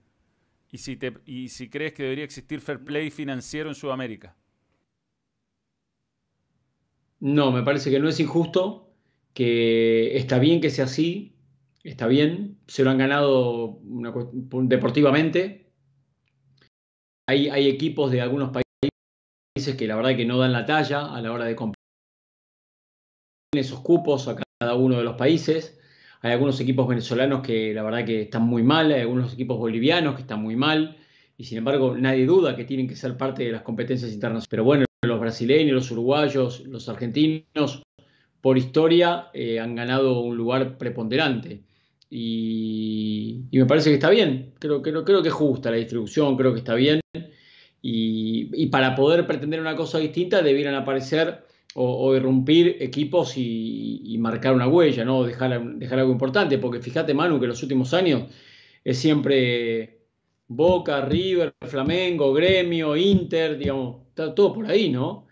[0.73, 4.35] Y si, te, y si crees que debería existir fair play financiero en Sudamérica.
[7.21, 8.93] No, me parece que no es injusto,
[9.35, 11.37] que está bien que sea así,
[11.83, 15.73] está bien, se lo han ganado deportivamente.
[17.29, 21.33] Hay, equipos de algunos países que la verdad que no dan la talla a la
[21.33, 21.77] hora de competir
[23.53, 25.79] esos cupos a cada uno de los países.
[26.21, 30.15] Hay algunos equipos venezolanos que la verdad que están muy mal, hay algunos equipos bolivianos
[30.15, 30.97] que están muy mal,
[31.37, 34.49] y sin embargo nadie duda que tienen que ser parte de las competencias internacionales.
[34.49, 37.83] Pero bueno, los brasileños, los uruguayos, los argentinos,
[38.41, 41.63] por historia, eh, han ganado un lugar preponderante.
[42.11, 46.53] Y, me parece que está bien, creo, creo, creo que es justa la distribución, creo
[46.53, 47.01] que está bien.
[47.81, 54.67] Y, para poder pretender una cosa distinta debieran aparecer o, irrumpir equipos y, marcar una
[54.67, 55.23] huella, ¿no?
[55.23, 58.25] dejar, dejar algo importante, porque fíjate Manu que los últimos años
[58.85, 59.98] es siempre
[60.49, 65.27] Boca, River, Flamengo, Gremio, Inter, digamos, está todo por ahí, ¿no?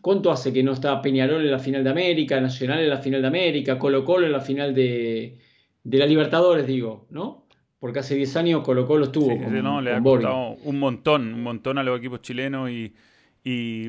[0.00, 3.20] ¿Cuánto hace que no está Peñarol en la final de América, Nacional en la final
[3.20, 5.38] de América, Colo Colo en la final de,
[5.84, 7.46] la Libertadores, digo, ¿no?
[7.78, 11.42] Porque hace 10 años Colo Colo estuvo con, no, le ha costado un montón, un
[11.42, 12.94] montón a los equipos chilenos y,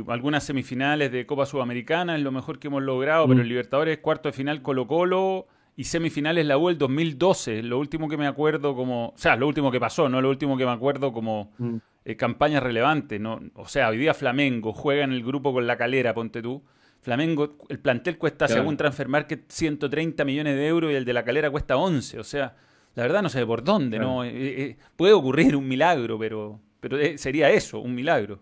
[0.07, 3.47] algunas semifinales de Copa Sudamericana es lo mejor que hemos logrado, pero mm.
[3.47, 8.17] Libertadores cuarto de final Colo Colo y semifinales la U el 2012, lo último que
[8.17, 11.13] me acuerdo como, o sea, lo último que pasó, no lo último que me acuerdo
[11.13, 11.75] como mm.
[12.05, 15.77] eh, campaña relevante, no, o sea, hoy día Flamengo juega en el grupo con la
[15.77, 16.62] Calera, ponte tú.
[17.01, 21.23] Flamengo, el plantel cuesta según Transfer Market 130 millones de euros y el de la
[21.23, 22.55] Calera cuesta 11, o sea,
[22.93, 24.23] la verdad no sé por dónde, ¿no?
[24.23, 28.39] Eh, eh, puede ocurrir un milagro, pero, pero sería eso, un milagro.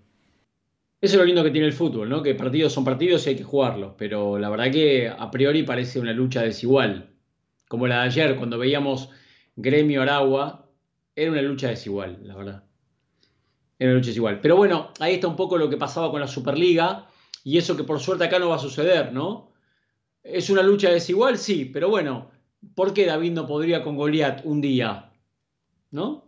[1.02, 2.22] Eso es lo lindo que tiene el fútbol, ¿no?
[2.22, 5.98] Que partidos son partidos y hay que jugarlos, pero la verdad que a priori parece
[5.98, 7.12] una lucha desigual.
[7.70, 9.12] Como la de ayer, cuando veíamos
[9.56, 10.68] Gremio Aragua,
[11.16, 12.64] era una lucha desigual, la verdad.
[13.78, 14.42] Era una lucha desigual.
[14.42, 17.08] Pero bueno, ahí está un poco lo que pasaba con la Superliga
[17.44, 19.52] y eso que por suerte acá no va a suceder, ¿no?
[20.24, 21.38] ¿Es una lucha desigual?
[21.38, 22.32] Sí, pero bueno,
[22.74, 25.12] ¿por qué David no podría con Goliat un día?
[25.92, 26.28] ¿No?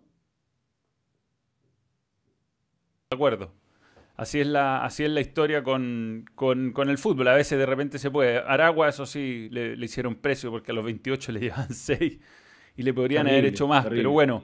[3.10, 3.52] De acuerdo.
[4.22, 6.28] Así es la, así es la historia con,
[6.88, 7.28] el fútbol.
[7.28, 8.38] A veces de repente se puede.
[8.38, 12.20] Aragua, eso sí, le, hicieron precio porque a los 28 le llevan 6
[12.78, 13.88] y le podrían haber hecho más.
[13.88, 14.44] Pero bueno.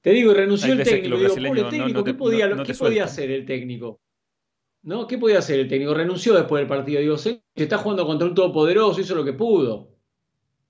[0.00, 1.18] Te digo, renunció el técnico.
[1.68, 2.48] técnico ¿Qué, podía,
[2.78, 4.00] podía hacer el técnico?
[4.84, 5.06] ¿No?
[5.06, 5.92] ¿Qué podía hacer el técnico?
[5.92, 7.02] Renunció después del partido.
[7.02, 9.98] Digo, se está jugando contra un todopoderoso, hizo lo que pudo.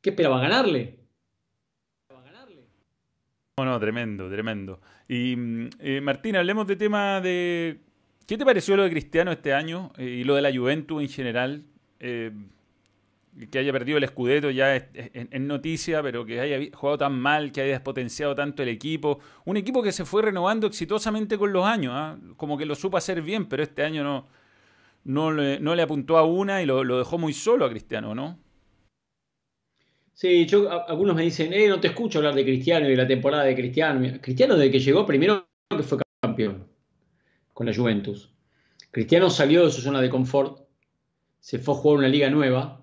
[0.01, 0.41] ¿Qué esperaba?
[0.41, 0.99] ¿Ganarle?
[3.59, 4.81] No, no, tremendo, tremendo.
[5.13, 5.35] Y
[5.81, 7.81] eh, Martín, hablemos de tema de...
[8.29, 11.09] ¿Qué te pareció lo de Cristiano este año eh, y lo de la Juventus en
[11.09, 11.65] general?
[11.99, 12.31] Eh,
[13.51, 14.87] que haya perdido el Scudetto ya es,
[15.41, 19.19] noticia, pero que haya jugado tan mal, que haya despotenciado tanto el equipo.
[19.47, 22.17] Un equipo que se fue renovando exitosamente con los años, ¿ah?
[22.37, 24.29] como que lo supo hacer bien, pero este año no,
[25.03, 28.39] no, le, apuntó a una y lo dejó muy solo a Cristiano, ¿no?
[30.21, 33.07] Sí, yo, algunos me dicen, eh, no te escucho hablar de Cristiano y de la
[33.07, 34.07] temporada de Cristiano.
[34.21, 36.69] Cristiano desde que llegó primero que fue campeón
[37.55, 38.31] con la Juventus.
[38.91, 40.69] Cristiano salió de su zona de confort,
[41.39, 42.83] se fue a jugar una liga nueva.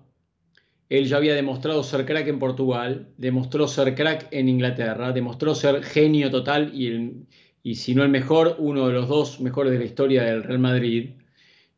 [0.88, 5.84] Él ya había demostrado ser crack en Portugal, demostró ser crack en Inglaterra, demostró ser
[5.84, 7.24] genio total y,
[7.62, 10.58] y si no el mejor, uno de los dos mejores de la historia del Real
[10.58, 11.10] Madrid.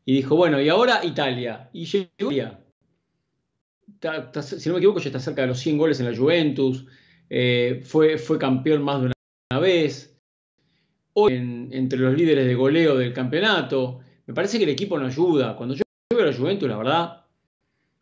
[0.05, 1.69] Y dijo, bueno, y ahora Italia.
[1.71, 2.31] Y llegó
[3.99, 6.85] si no me equivoco, ya está cerca de los 100 goles en la Juventus,
[7.29, 9.11] eh, fue, fue campeón más de
[9.51, 10.17] una vez,
[11.13, 11.33] hoy
[11.71, 15.55] entre los líderes de goleo del campeonato, me parece que el equipo no ayuda.
[15.55, 17.25] Cuando yo veo a la Juventus, la verdad,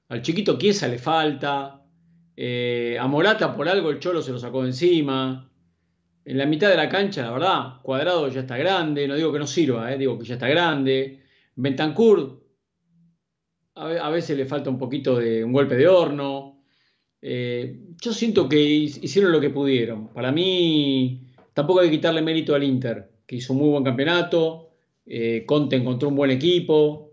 [0.09, 1.81] al chiquito Chiesa le falta,
[2.35, 5.49] eh, a Morata por algo el Cholo se lo sacó de encima.
[6.25, 9.39] En la mitad de la cancha, la verdad, Cuadrado ya está grande, no digo que
[9.39, 11.23] no sirva, eh, digo que ya está grande.
[11.55, 12.38] Bentancur
[13.79, 16.61] a veces le falta un poquito de un golpe de horno.
[17.21, 20.09] Eh, yo siento que hicieron lo que pudieron.
[20.09, 24.69] Para mí, tampoco hay que quitarle mérito al Inter, que hizo un muy buen campeonato.
[25.05, 27.11] Eh, Conte encontró un buen equipo.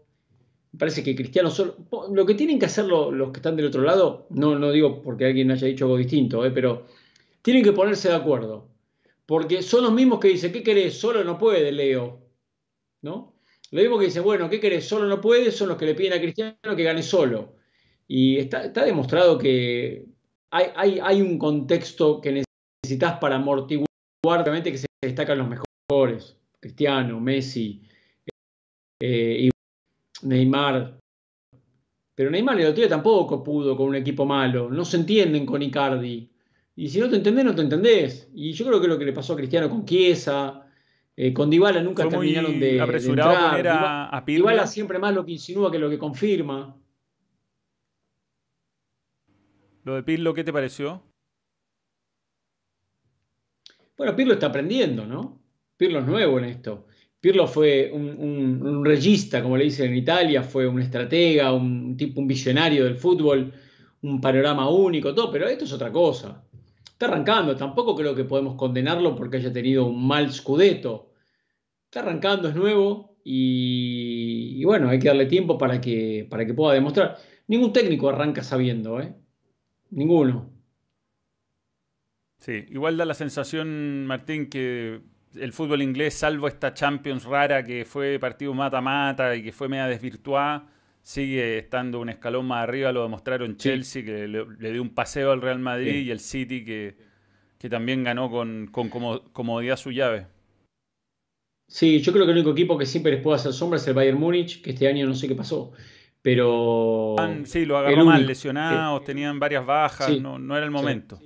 [0.73, 1.77] Me parece que Cristiano solo.
[2.13, 5.27] Lo que tienen que hacer los, que están del otro lado, no, no digo porque
[5.27, 6.87] alguien haya dicho algo distinto, eh, pero
[7.43, 8.69] tienen que ponerse de acuerdo.
[9.25, 10.99] Porque son los mismos que dicen, ¿qué querés?
[10.99, 12.21] Solo no puede, Leo.
[13.03, 13.36] ¿No?
[13.71, 14.87] Lo mismo que dice, bueno, ¿qué querés?
[14.87, 17.57] Solo no puede, son los que le piden a Cristiano que gane solo.
[18.09, 20.07] Y está, demostrado que
[20.51, 22.45] hay, hay, un contexto que
[22.85, 23.87] necesitas para amortiguar,
[24.25, 27.83] obviamente que se destacan los mejores, Cristiano, Messi,
[29.01, 29.51] eh, y
[30.23, 30.99] Neymar.
[32.15, 35.63] Pero Neymar el otro día tampoco pudo con un equipo malo, no se entienden con
[35.63, 36.31] Icardi.
[36.77, 38.29] Y si no te entendés, no te entendés.
[38.35, 40.66] Y yo creo que lo que le pasó a Cristiano con Chiesa,
[41.17, 44.15] eh, con Dybala nunca terminaron de, apresurado de entrar.
[44.15, 46.77] a, Dybala siempre más lo que insinúa que lo que confirma.
[49.85, 51.03] Lo de Pirlo, ¿qué te pareció?
[53.97, 55.41] Bueno, Pirlo está aprendiendo, ¿no?
[55.77, 56.87] Pirlo es nuevo en esto.
[57.19, 62.27] Pirlo fue un, regista, como le dicen en Italia, fue un estratega, un tipo, un
[62.27, 63.53] visionario del fútbol,
[64.03, 66.47] un panorama único, todo, pero esto es otra cosa
[66.97, 67.55] está arrancando.
[67.57, 71.06] Tampoco creo que podemos condenarlo porque haya tenido un mal scudetto.
[71.87, 76.75] Está arrancando, es nuevo y, bueno, hay que darle tiempo para que, para que pueda
[76.75, 77.17] demostrar.
[77.49, 79.15] Ningún técnico arranca sabiendo, ¿eh?
[79.91, 80.51] Ninguno.
[82.39, 85.01] Sí, igual da la sensación, Martín, que
[85.35, 89.87] el fútbol inglés, salvo esta Champions rara que fue partido mata-mata y que fue media
[89.87, 90.69] desvirtuada,
[91.03, 95.41] sigue estando un escalón más arriba, lo demostraron Chelsea, que le, dio un paseo al
[95.41, 96.97] Real Madrid, y el City, que,
[97.69, 100.27] también ganó con, comodidad su llave.
[101.69, 103.95] Sí, yo creo que el único equipo que siempre les puede hacer sombra es el
[103.95, 105.73] Bayern Múnich, que este año no sé qué pasó.
[106.23, 107.17] Pero.
[107.45, 111.21] Sí, lo agarró mal, lesionados, tenían varias bajas, no, era el momento.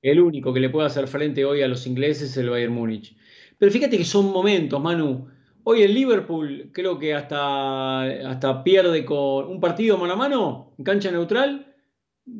[0.00, 3.16] El único que le puede hacer frente hoy a los ingleses es el Bayern Múnich.
[3.58, 5.28] Pero fíjate que son momentos, Manu.
[5.64, 10.84] Hoy el Liverpool creo que hasta, hasta pierde con un partido mano a mano, en
[10.84, 11.72] cancha neutral.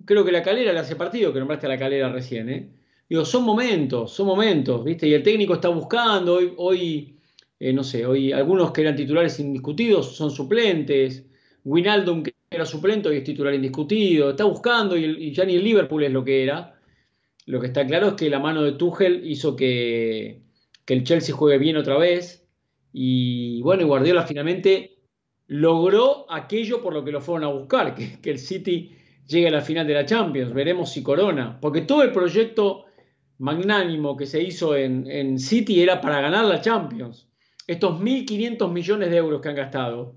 [0.05, 2.49] Creo que la calera le hace partido, que nombraste a la calera recién.
[2.49, 2.73] ¿eh?
[3.09, 5.07] Digo, son momentos, son momentos, ¿viste?
[5.07, 6.35] Y el técnico está buscando.
[6.35, 7.19] Hoy, hoy
[7.63, 11.25] eh, no sé, hoy algunos que eran titulares indiscutidos son suplentes.
[11.65, 14.31] Winaldum, que era suplente, y es titular indiscutido.
[14.31, 16.75] Está buscando y, ya ni el Liverpool es lo que era.
[17.47, 20.43] Lo que está claro es que la mano de Tuchel hizo que,
[20.85, 22.47] que el Chelsea juegue bien otra vez
[22.93, 24.99] Y bueno, Guardiola finalmente
[25.47, 28.97] logró aquello por lo que lo fueron a buscar, que, que el City
[29.29, 30.53] llegue a la final de la Champions.
[30.53, 32.87] Veremos si corona, porque todo el proyecto
[33.39, 37.29] magnánimo que se hizo en, City era para ganar la Champions.
[37.73, 40.15] Estos 1.500 millones de euros que han gastado,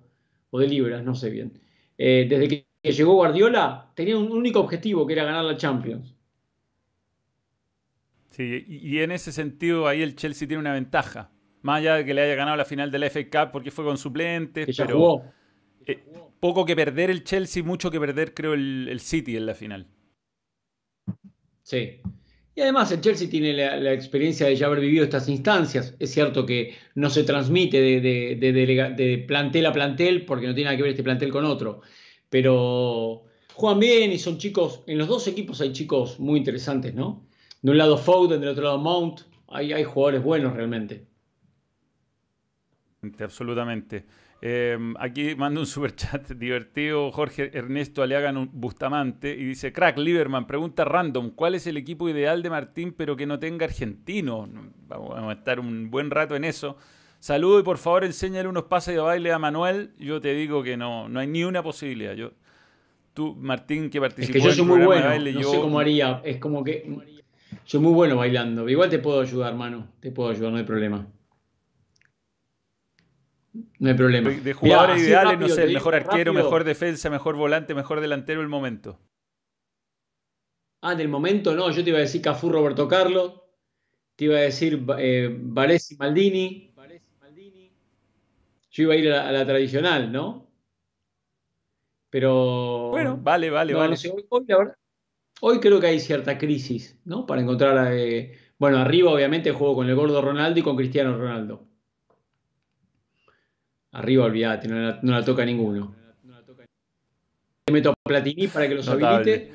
[0.49, 1.59] o de libras, no sé bien,
[1.97, 6.13] eh, desde que llegó Guardiola, tenían un único objetivo, que era ganar la Champions.
[8.31, 11.31] Sí, y en ese sentido ahí el Chelsea tiene una ventaja.
[11.61, 13.97] Más allá de que le haya ganado la final del FA Cup porque fue con
[13.97, 14.75] suplentes.
[14.75, 15.23] pero jugó.
[15.87, 16.03] Eh,
[16.39, 19.87] poco que perder el Chelsea, mucho que perder creo el, City en la final.
[21.63, 22.01] Sí.
[22.55, 25.93] Y además el Chelsea tiene la, experiencia de ya haber vivido estas instancias.
[25.99, 30.83] Es cierto que no se transmite de, plantel a plantel porque no tiene nada que
[30.83, 31.81] ver este plantel con otro.
[32.29, 37.27] Pero juegan bien y son chicos, en los dos equipos hay chicos muy interesantes, ¿no?
[37.61, 41.05] De un lado Foden, del otro lado Mount, hay, hay jugadores buenos realmente.
[43.19, 44.05] Absolutamente.
[44.41, 50.45] Em, aquí manda un super chat divertido Jorge Ernesto un Bustamante y dice, crack, Lieberman,
[50.45, 54.47] pregunta random, ¿cuál es el equipo ideal de Martín pero que no tenga argentino?
[54.87, 56.77] Vamos a estar un buen rato en eso.
[57.19, 59.93] Saludo y por favor enséñale unos pases de baile a Manuel.
[59.97, 62.13] Yo te digo que no, no hay ni una posibilidad.
[62.13, 62.33] Yo,
[63.15, 66.21] tú, Martín, que participó es que yo soy muy bueno, no sé cómo haría.
[66.23, 66.85] Es como que
[67.63, 68.69] soy muy bueno bailando.
[68.69, 69.87] Igual te puedo ayudar, mano.
[70.01, 71.07] Te puedo ayudar, no hay problema.
[73.79, 74.29] No hay problema.
[74.29, 78.99] De, jugadores ideales, no sé, mejor arquero, mejor defensa, mejor volante, mejor delantero el momento.
[80.81, 83.41] Ah, del momento no, yo te iba a decir Cafú Roberto Carlos,
[84.15, 85.29] te iba a decir eh,
[85.97, 86.71] Maldini.
[88.71, 90.51] Yo iba a ir a la, tradicional, ¿no?
[92.09, 92.89] Pero.
[92.91, 93.95] Bueno, vale, vale, vale.
[95.39, 97.25] hoy, creo que hay cierta crisis, ¿no?
[97.25, 97.93] Para encontrar.
[97.93, 101.65] Eh, bueno, arriba, obviamente, juego con el gordo Ronaldo y con Cristiano Ronaldo.
[103.95, 105.95] Arriba, olvídate, no la, toca ninguno.
[107.63, 109.53] Te meto a Platini para que los habilite.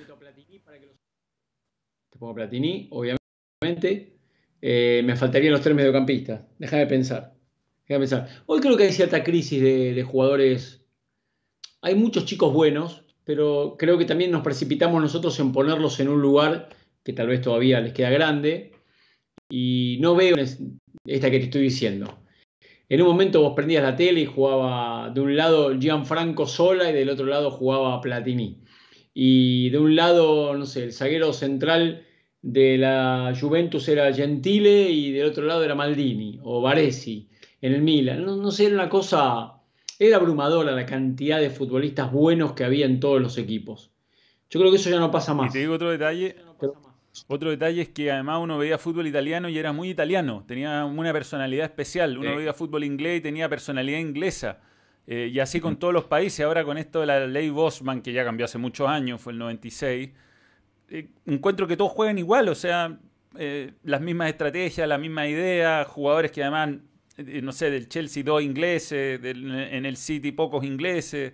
[2.08, 4.16] Te pongo a Platini, obviamente.
[4.62, 6.46] Eh, me faltarían los tres mediocampistas.
[6.58, 7.34] Deja de pensar.
[7.86, 8.28] Deja de pensar.
[8.46, 10.86] Hoy creo que hay cierta crisis de, jugadores.
[11.82, 16.22] Hay muchos chicos buenos, pero creo que también nos precipitamos nosotros en ponerlos en un
[16.22, 16.70] lugar
[17.04, 18.72] que tal vez todavía les queda grande.
[19.50, 22.20] Y no veo esta que te estoy diciendo.
[22.90, 26.92] En un momento vos prendías la tele y jugaba de un lado Gianfranco Sola y
[26.92, 28.64] del otro lado jugaba Platini.
[29.14, 32.04] Y de un lado, no sé, el zaguero central
[32.42, 37.28] de la Juventus era Gentile y del otro lado era Maldini o Varesi
[37.60, 38.24] en el Milan.
[38.24, 39.52] No, sé, era una cosa,
[39.96, 43.92] era abrumadora la cantidad de futbolistas buenos que había en todos los equipos.
[44.50, 45.50] Yo creo que eso ya no pasa más.
[45.50, 46.34] Y te digo otro detalle.
[47.28, 51.12] Otro detalle es que además uno veía fútbol italiano y era muy italiano, tenía una
[51.12, 52.18] personalidad especial.
[52.18, 54.58] Uno veía fútbol inglés y tenía personalidad inglesa.
[55.06, 58.12] Eh, y así con todos los países, ahora con esto de la ley Bosman, que
[58.12, 60.10] ya cambió hace muchos años, fue el 96,
[60.90, 62.98] eh, encuentro que todos juegan igual, o sea,
[63.36, 66.76] eh, las mismas estrategias, la misma idea, jugadores que además,
[67.16, 71.32] no sé, del Chelsea dos ingleses, en el City pocos ingleses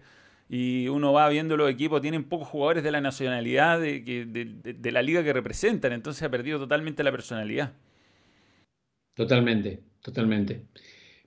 [0.49, 5.25] y uno va viendo los equipos, tienen pocos jugadores de la nacionalidad de, la liga
[5.25, 7.73] que representan, entonces ha perdido totalmente la personalidad.
[9.15, 10.63] Totalmente, totalmente.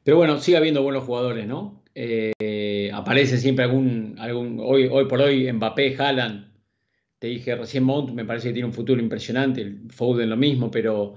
[0.03, 1.83] Pero bueno, sigue habiendo buenos jugadores, ¿no?
[1.93, 6.49] Eh, aparece siempre algún, algún hoy, hoy por hoy Mbappé, Haaland,
[7.19, 11.15] te dije recién Mount, me parece que tiene un futuro impresionante, Foden lo mismo, pero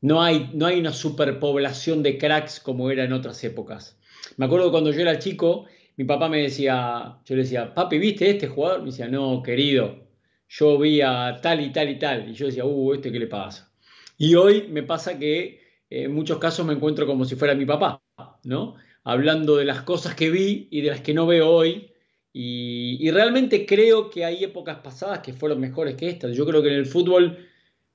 [0.00, 3.98] no hay, no hay una superpoblación de cracks como era en otras épocas.
[4.36, 5.66] Me acuerdo cuando yo era chico,
[5.96, 8.80] mi papá me decía, yo le decía, papi, ¿viste este jugador?
[8.80, 10.08] Me decía, no, querido,
[10.48, 12.30] yo vi a tal y tal y tal.
[12.30, 13.72] Y yo decía, uh, ¿este qué le pasa?
[14.18, 17.66] Y hoy me pasa que eh, en muchos casos me encuentro como si fuera mi
[17.66, 18.02] papá,
[18.44, 18.76] ¿no?
[19.04, 21.92] Hablando de las cosas que vi y de las que no veo hoy.
[22.34, 26.34] Y, realmente creo que hay épocas pasadas que fueron mejores que estas.
[26.34, 27.46] Yo creo que en el fútbol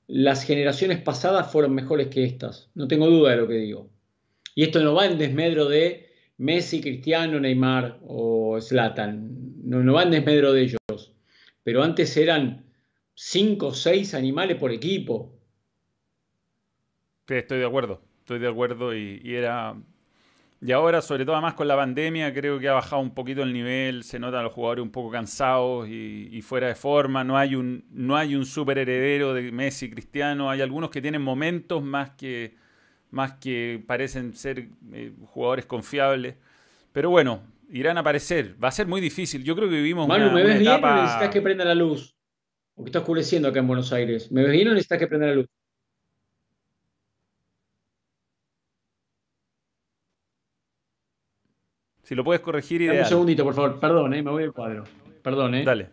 [0.06, 2.70] las generaciones pasadas fueron mejores que estas.
[2.74, 3.90] No tengo duda de lo que digo.
[4.54, 6.07] Y esto no va en desmedro de
[6.38, 9.28] Messi, Cristiano, Neymar o Zlatan.
[9.64, 11.12] No, van desmedro de ellos.
[11.64, 12.64] Pero antes eran
[13.14, 15.34] cinco o seis animales por equipo.
[17.26, 18.00] Sí, estoy de acuerdo.
[18.20, 19.76] Estoy de acuerdo y, era.
[20.60, 23.52] Y ahora, sobre todo más con la pandemia, creo que ha bajado un poquito el
[23.52, 27.84] nivel, se notan los jugadores un poco cansados y, fuera de forma, no hay un,
[27.90, 32.56] no hay un super heredero de Messi, Cristiano, hay algunos que tienen momentos más que,
[33.10, 36.36] más que parecen ser eh, jugadores confiables.
[36.92, 38.56] Pero bueno, irán a aparecer.
[38.62, 39.44] Va a ser muy difícil.
[39.44, 42.14] Yo creo que vivimos Manu, ¿me ves bien o necesitas que prenda la luz?
[42.74, 44.30] Porque está oscureciendo acá en Buenos Aires.
[44.30, 45.46] ¿Me ves bien o necesitas que prenda la luz?
[52.02, 53.00] Si lo puedes corregir, ideal.
[53.00, 53.80] Un segundito, por favor.
[53.80, 54.84] Perdón, eh, me voy al cuadro.
[55.22, 55.64] Perdón, ¿eh?
[55.64, 55.90] Dale.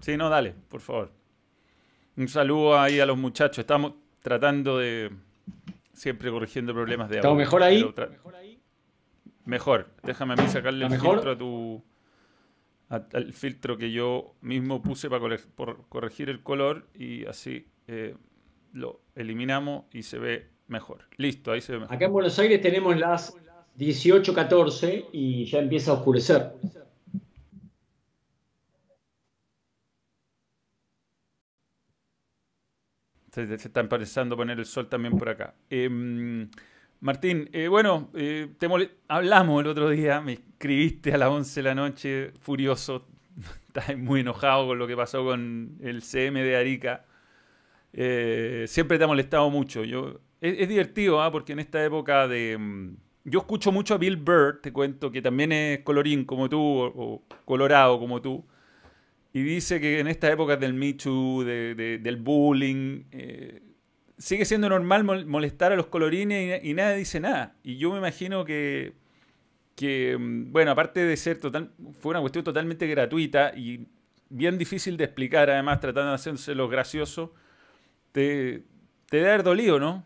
[0.00, 1.10] Sí, no, dale, por favor.
[2.16, 3.58] Un saludo ahí a los muchachos.
[3.58, 5.10] Estamos tratando de
[5.96, 7.16] siempre corrigiendo problemas de.
[7.16, 7.84] ¿Estamos mejor ahí?
[9.44, 9.90] Mejor.
[10.02, 11.82] Déjame a mí sacarle el filtro a tu
[12.88, 15.36] al filtro que yo mismo puse para
[15.88, 18.14] corregir el color y así eh,
[18.72, 21.02] lo eliminamos y se ve mejor.
[21.16, 21.96] Listo, ahí se ve mejor.
[21.96, 23.34] Acá en Buenos Aires tenemos las
[23.78, 26.52] 18.14 y ya empieza a oscurecer.
[33.44, 35.52] Se, está empezando a poner el sol también por acá.
[35.68, 36.48] Em,
[37.00, 38.66] Martín, eh, bueno, eh, te
[39.08, 43.06] hablamos el otro día, me escribiste a las 11 de la noche, furioso,
[43.66, 47.04] estás muy enojado con lo que pasó con el CM de Arica.
[47.92, 49.84] Eh, siempre te ha molestado mucho.
[49.84, 51.30] Yo, es, divertido, ¿ah?
[51.30, 52.56] porque en esta época de...
[52.58, 56.58] Mm, yo escucho mucho a Bill Burr, te cuento, que también es colorín como tú,
[56.58, 58.46] o, colorado como tú,
[59.36, 63.02] y dice que en esta época del Me Too, del bullying,
[64.16, 67.54] sigue siendo normal molestar a los colorines y, nadie dice nada.
[67.62, 68.94] Y yo me imagino que,
[69.74, 71.70] que, mm, bueno, aparte de ser total,
[72.00, 73.86] fue una cuestión totalmente gratuita y
[74.30, 77.28] bien difícil de explicar, además tratando de hacerse los graciosos,
[78.12, 78.62] te,
[79.10, 80.02] te debe haber dolido, ¿no?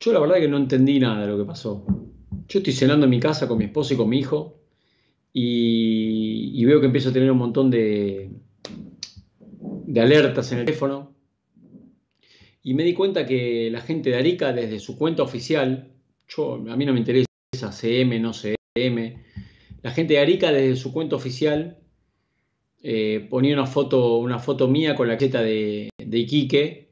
[0.00, 1.86] Yo la verdad que no entendí nada de lo que pasó.
[2.48, 4.65] Yo estoy cenando en mi casa con mi esposo y con mi hijo
[5.38, 8.30] y, veo que empiezo a tener un montón de,
[9.94, 11.14] alertas en el teléfono
[12.62, 15.92] y me di cuenta que la gente de Arica, desde su cuenta oficial,
[16.26, 17.26] yo, a mí no me interesa
[17.70, 19.24] CM, no CM,
[19.82, 21.78] la gente de Arica, desde su cuenta oficial,
[22.82, 26.88] eh, ponía una foto, una foto mía con la queta de, Iquique,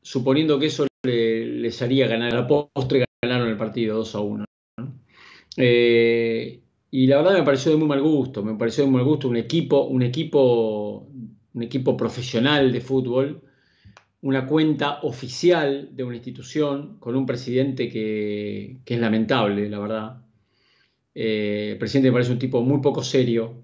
[0.00, 4.44] suponiendo que eso les haría ganar la postre, ganaron el partido 2 a 1.
[5.58, 6.62] Eh,
[6.92, 9.28] y la verdad me pareció de muy mal gusto, me pareció de muy mal gusto
[9.28, 11.08] un equipo, un equipo,
[11.54, 13.42] un equipo profesional de fútbol
[14.22, 20.22] una cuenta oficial de una institución con un presidente que, es lamentable, la verdad.
[21.14, 23.54] Eh, el presidente me parece un tipo muy poco serio,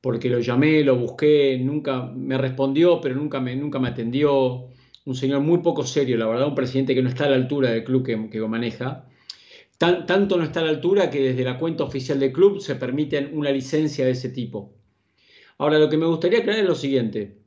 [0.00, 4.66] porque lo llamé, lo busqué, nunca me respondió, pero nunca me, nunca me atendió.
[5.04, 7.70] Un señor muy poco serio, la verdad, un presidente que no está a la altura
[7.70, 9.06] del club que, que maneja.
[9.78, 13.30] Tanto no está a la altura que desde la cuenta oficial del club se permiten
[13.32, 14.74] una licencia de ese tipo.
[15.58, 17.42] Ahora, lo que me gustaría aclarar es lo siguiente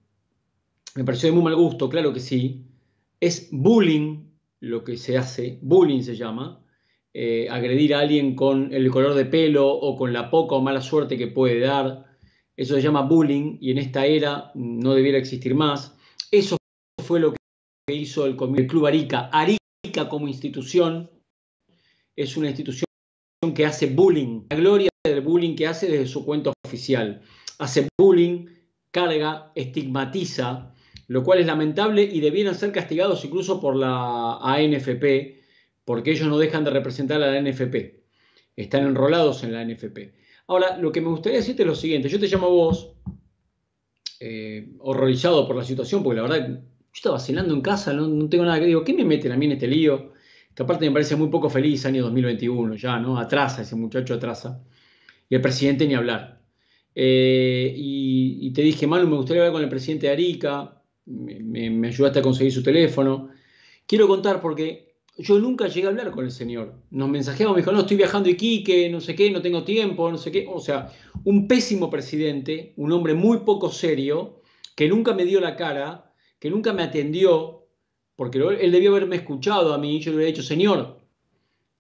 [0.96, 2.66] me pareció de muy mal gusto, claro que sí.
[3.20, 4.24] Es bullying
[4.62, 6.64] lo que se hace, bullying se llama,
[7.14, 10.82] eh, agredir a alguien con el color de pelo o con la poca o mala
[10.82, 12.06] suerte que puede dar.
[12.56, 15.98] Eso se llama bullying y en esta era no debiera existir más.
[16.32, 16.58] Eso
[17.04, 19.30] fue lo que hizo el, el Club Arica.
[19.34, 21.10] Arica como institución
[22.16, 22.86] es una institución
[23.56, 24.46] que hace bullying.
[24.50, 27.22] La gloria del bullying que hace desde su cuenta oficial.
[27.60, 28.48] Hace bullying,
[28.92, 30.76] carga, estigmatiza
[31.08, 35.42] lo cual es lamentable y debieran ser castigados incluso por la ANFP,
[35.84, 38.04] porque ellos no dejan de representar a la ANFP,
[38.56, 40.14] están enrolados en la ANFP.
[40.48, 42.94] Ahora, lo que me gustaría decirte es lo siguiente, yo te llamo a vos,
[44.20, 46.62] eh, horrorizado por la situación, porque la verdad, yo
[46.92, 49.52] estaba cenando en casa, no, tengo nada que digo, ¿qué me meten a mí en
[49.54, 50.14] este lío?
[50.56, 53.20] Que aparte me parece muy poco feliz, año 2021 ya, ¿no?
[53.20, 54.64] Atrasa, ese muchacho atrasa.
[55.30, 56.42] Y el presidente ni hablar.
[56.96, 62.20] Eh, y, te dije, Manu, me gustaría hablar con el presidente de Arica, me, ayudaste
[62.20, 63.30] a conseguir su teléfono.
[63.86, 66.74] Quiero contar porque yo nunca llegué a hablar con el señor.
[66.90, 70.18] Nos mensajeamos, me dijo, no, estoy viajando Iquique, no sé qué, no tengo tiempo, no
[70.18, 70.48] sé qué.
[70.50, 70.90] O sea,
[71.26, 74.42] un pésimo presidente, un hombre muy poco serio,
[74.76, 77.65] que nunca me dio la cara, que nunca me atendió,
[78.16, 81.00] porque él debió haberme escuchado a mí y yo le hubiera dicho, señor,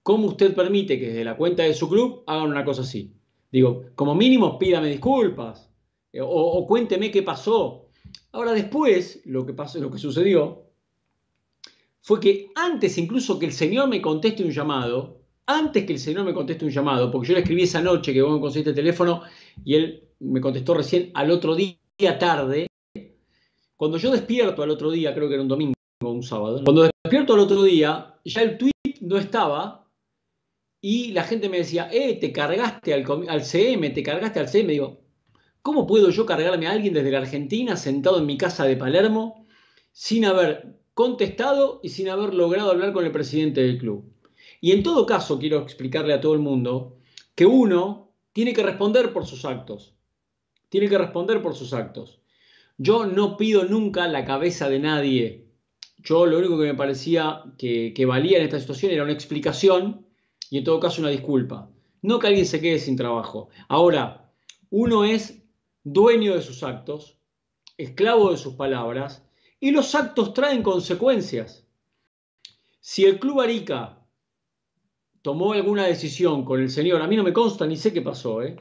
[0.03, 3.13] ¿cómo usted permite que desde la cuenta de su club hagan una cosa así?
[3.51, 5.69] Digo, como mínimo pídame disculpas
[6.11, 7.86] eh, o, cuénteme qué pasó,
[8.31, 10.65] Ahora después, lo que pasó, lo que sucedió,
[12.01, 16.25] fue que antes incluso que el Señor me conteste un llamado, antes que el Señor
[16.25, 18.75] me conteste un llamado, porque yo le escribí esa noche que vos me conseguiste el
[18.75, 19.21] teléfono
[19.63, 21.77] y él me contestó recién al otro día
[22.19, 22.67] tarde,
[23.77, 27.34] cuando yo despierto al otro día, creo que era un domingo un sábado, cuando despierto
[27.34, 28.72] al otro día, ya el tweet
[29.02, 29.89] no estaba
[30.82, 34.72] y la gente me decía, eh, te cargaste al, al CM, te cargaste al CM,
[34.72, 35.06] digo,
[35.66, 39.48] ¿Cómo puedo yo cargarme a alguien desde la Argentina sentado en mi casa de Palermo
[39.91, 44.14] sin haber contestado y sin haber logrado hablar con el presidente del club?
[44.62, 47.00] Y en todo caso, quiero explicarle a todo el mundo
[47.34, 49.96] que uno tiene que responder por sus actos.
[50.70, 52.20] Tiene que responder por sus actos.
[52.78, 55.45] Yo no pido nunca la cabeza de nadie.
[56.06, 60.06] Yo lo único que me parecía que, valía en esta situación era una explicación
[60.51, 61.72] y en todo caso una disculpa.
[62.03, 63.49] No que alguien se quede sin trabajo.
[63.68, 64.32] Ahora,
[64.70, 65.41] uno es
[65.84, 67.18] dueño de sus actos,
[67.76, 69.26] esclavo de sus palabras,
[69.60, 71.68] y los actos traen consecuencias.
[72.80, 74.06] Si el Club Arica
[75.24, 78.43] tomó alguna decisión con el señor, a mí no me consta ni sé qué pasó,
[78.43, 78.58] ¿eh?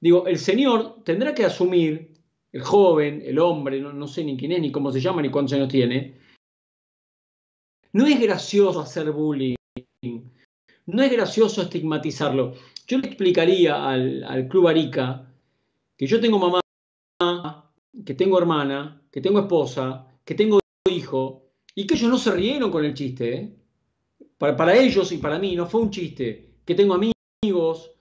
[0.00, 2.14] digo, el señor tendrá que asumir,
[2.52, 5.30] el joven, el hombre, no, no sé ni quién es, ni cómo se llama, ni
[5.30, 6.25] cuántos años tiene,
[7.96, 9.56] no es gracioso hacer bullying,
[10.84, 12.52] no es gracioso estigmatizarlo.
[12.86, 15.26] Yo le explicaría al, Club Arica
[15.96, 17.72] que yo tengo mamá,
[18.04, 20.58] que tengo hermana, que tengo esposa, que tengo
[20.90, 21.44] hijo,
[21.74, 23.34] y que ellos no se rieron con el chiste.
[23.34, 23.56] ¿eh?
[24.36, 26.50] Para, ellos y para mí no fue un chiste.
[26.66, 27.00] Que tengo
[27.42, 27.92] amigos,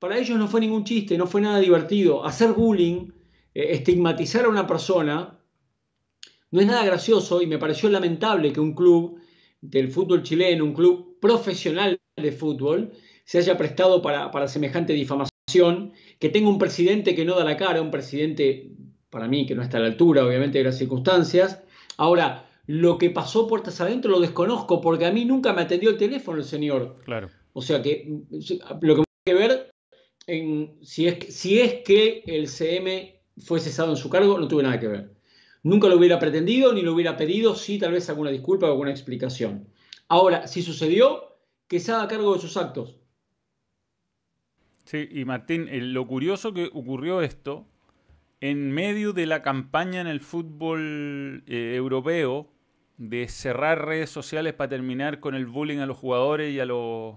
[0.00, 2.24] para ellos no fue ningún chiste, no fue nada divertido.
[2.24, 3.12] Hacer bullying,
[3.54, 5.38] eh, estigmatizar a una persona,
[6.50, 9.20] no es nada gracioso y me pareció lamentable que un club
[9.70, 12.92] del fútbol chileno, un club profesional de fútbol,
[13.24, 17.80] se haya prestado para, semejante difamación, que tenga un presidente que no da la cara,
[17.80, 18.72] un presidente,
[19.10, 21.62] para mí, que no está a la altura, obviamente, de las circunstancias.
[21.96, 25.96] Ahora, lo que pasó puertas adentro lo desconozco, porque a mí nunca me atendió el
[25.96, 27.00] teléfono el señor.
[27.04, 27.30] Claro.
[27.52, 28.20] O sea que
[28.80, 29.70] lo que hay que ver
[30.26, 34.62] en, si, es, si es que el CM fue cesado en su cargo, no tuve
[34.62, 35.13] nada que ver.
[35.64, 38.90] Nunca lo hubiera pretendido ni lo hubiera pedido, sí, tal vez alguna disculpa o alguna
[38.90, 39.66] explicación.
[40.08, 43.00] Ahora, si sucedió, que se haga cargo de sus actos.
[44.84, 47.66] Sí, y Martín, lo curioso que ocurrió esto
[48.42, 52.52] en medio de la campaña en el fútbol eh, europeo
[52.98, 57.16] de cerrar redes sociales para terminar con el bullying a los jugadores y a los,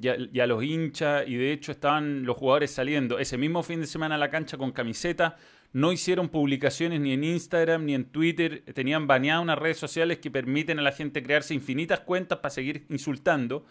[0.00, 3.86] y a, los hinchas, y de hecho estaban los jugadores saliendo ese mismo fin de
[3.86, 5.36] semana a la cancha con camiseta,
[5.72, 10.30] no hicieron publicaciones ni en Instagram ni en Twitter, tenían baneadas unas redes sociales que
[10.30, 13.64] permiten a la gente crearse infinitas cuentas para seguir insultando.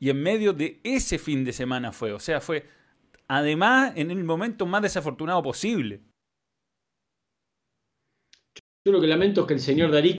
[0.00, 2.66] Y en medio de ese fin de semana fue, o sea, fue
[3.28, 6.00] además en el momento más desafortunado posible.
[8.84, 10.18] Yo lo que lamento es que el señor Darica,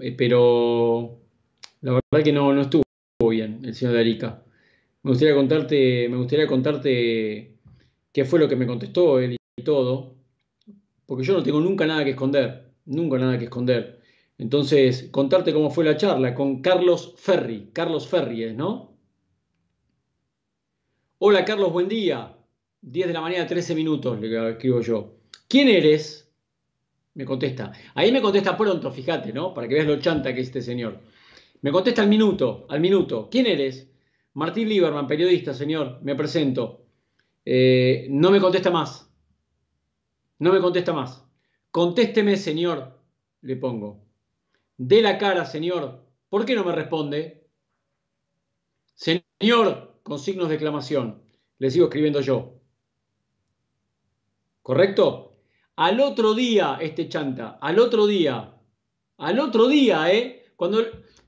[0.00, 1.20] eh, pero
[1.80, 2.82] la verdad que no, no estuvo
[3.30, 4.42] bien el señor Darica.
[5.02, 7.56] Me gustaría contarte, me gustaría contarte
[8.12, 10.15] qué fue lo que me contestó él y todo
[11.06, 14.00] porque yo no tengo nunca nada que esconder, nunca nada que esconder.
[14.38, 18.96] Entonces, contarte cómo fue la charla con Carlos Ferri, Carlos Ferri es, ¿no?
[21.18, 22.36] Hola Carlos, buen día.
[22.82, 25.14] 10 de la mañana, 13 minutos, le escribo yo.
[25.48, 26.30] ¿Quién eres?
[27.14, 27.72] Me contesta.
[27.94, 29.54] Ahí me contesta pronto, fíjate, ¿no?
[29.54, 31.00] Para que veas lo chanta que es este señor.
[31.62, 33.28] Me contesta al minuto, al minuto.
[33.30, 33.90] ¿Quién eres?
[34.34, 36.00] Martín Lieberman, periodista, señor.
[36.02, 36.84] Me presento.
[37.44, 39.10] Eh, no me contesta más.
[40.38, 41.24] No me contesta más.
[41.70, 42.98] Contésteme, señor,
[43.40, 44.04] le pongo.
[44.76, 46.04] De la cara, señor.
[46.28, 47.48] ¿Por qué no me responde?
[48.94, 51.22] Señor, con signos de exclamación.
[51.58, 52.60] Le sigo escribiendo yo.
[54.62, 55.38] ¿Correcto?
[55.76, 58.54] Al otro día, este chanta, al otro día,
[59.18, 60.52] al otro día, ¿eh?
[60.56, 60.82] Cuando,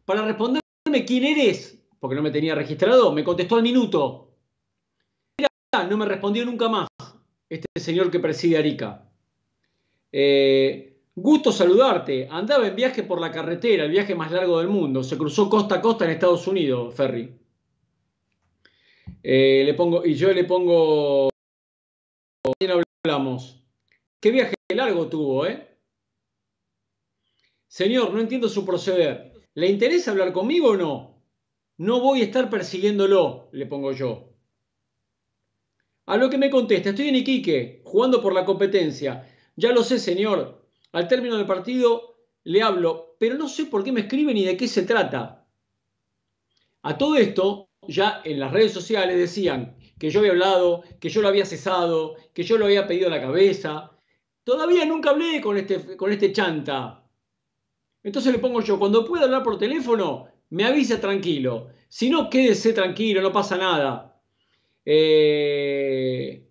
[0.05, 4.25] para responderme quién eres, porque no me tenía registrado, me contestó al minuto.
[5.89, 6.88] No me respondió nunca más
[7.49, 9.11] este señor que preside Arica.
[10.13, 12.29] Eh, gusto saludarte.
[12.31, 15.03] Andaba en viaje por la carretera, el viaje más largo del mundo.
[15.03, 17.35] Se cruzó costa a costa en Estados Unidos, Ferry.
[19.23, 21.29] Eh, le pongo, y yo le pongo.
[23.05, 23.63] hablamos.
[24.21, 25.69] ¿Qué viaje largo tuvo, eh?
[27.69, 29.33] Señor, no entiendo su proceder.
[29.55, 31.23] ¿Le interesa hablar conmigo o no?
[31.77, 34.28] No voy a estar persiguiéndolo, le pongo yo.
[36.09, 39.29] A lo que me contesta, estoy en Iquique, jugando por la competencia.
[39.57, 40.65] Ya lo sé, señor.
[40.93, 44.57] Al término del partido le hablo, pero no sé por qué me escribe ni de
[44.57, 45.47] qué se trata.
[46.81, 51.21] A todo esto, ya en las redes sociales decían que yo había hablado, que yo
[51.21, 53.91] lo había cesado, que yo lo había pedido a la cabeza.
[54.45, 57.05] Todavía nunca hablé con este, con este chanta.
[58.03, 61.69] Entonces le pongo yo, cuando pueda hablar por teléfono, me avisa tranquilo.
[61.91, 64.18] Si no, quédese tranquilo, no pasa nada.
[64.91, 66.49] Eh,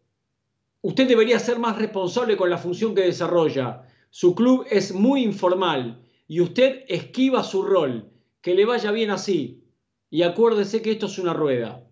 [0.81, 3.81] usted debería ser más responsable con la función que desarrolla.
[4.11, 8.11] Su club es muy informal y usted esquiva su rol.
[8.41, 9.63] Que le vaya bien así.
[10.11, 11.83] Y acuérdese que esto es una rueda.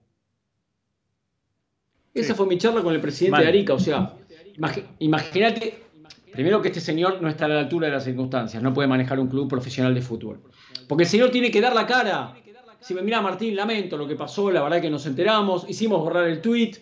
[2.13, 3.73] Esa fue mi charla con el presidente de Arica.
[3.73, 4.15] O sea,
[4.99, 5.83] imagínate,
[6.31, 9.19] primero que este señor no está a la altura de las circunstancias, no puede manejar
[9.19, 10.43] un club profesional de fútbol.
[10.87, 12.35] Porque el señor tiene que dar la cara.
[12.85, 16.27] Si me mira Martín, lamento lo que pasó, la verdad que nos enteramos, hicimos borrar
[16.27, 16.73] el tweet,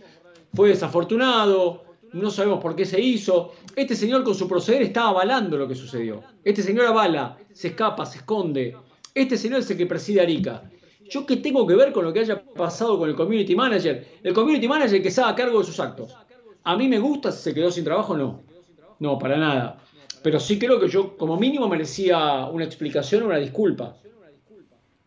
[0.53, 3.53] fue desafortunado, no sabemos por qué se hizo.
[3.73, 6.21] Este señor con su proceder está avalando lo que sucedió.
[6.43, 8.75] Este señor avala, se escapa, se esconde.
[9.15, 10.69] Este señor es el que preside Arica.
[11.09, 14.05] ¿Yo qué tengo que ver con lo que haya pasado con el community manager?
[14.23, 16.13] El community manager que se haga cargo de sus actos.
[16.65, 18.43] A mí me gusta si se quedó sin trabajo, no.
[18.99, 19.81] No, para nada.
[20.21, 23.95] Pero sí creo que yo, como mínimo, merecía una explicación, una disculpa.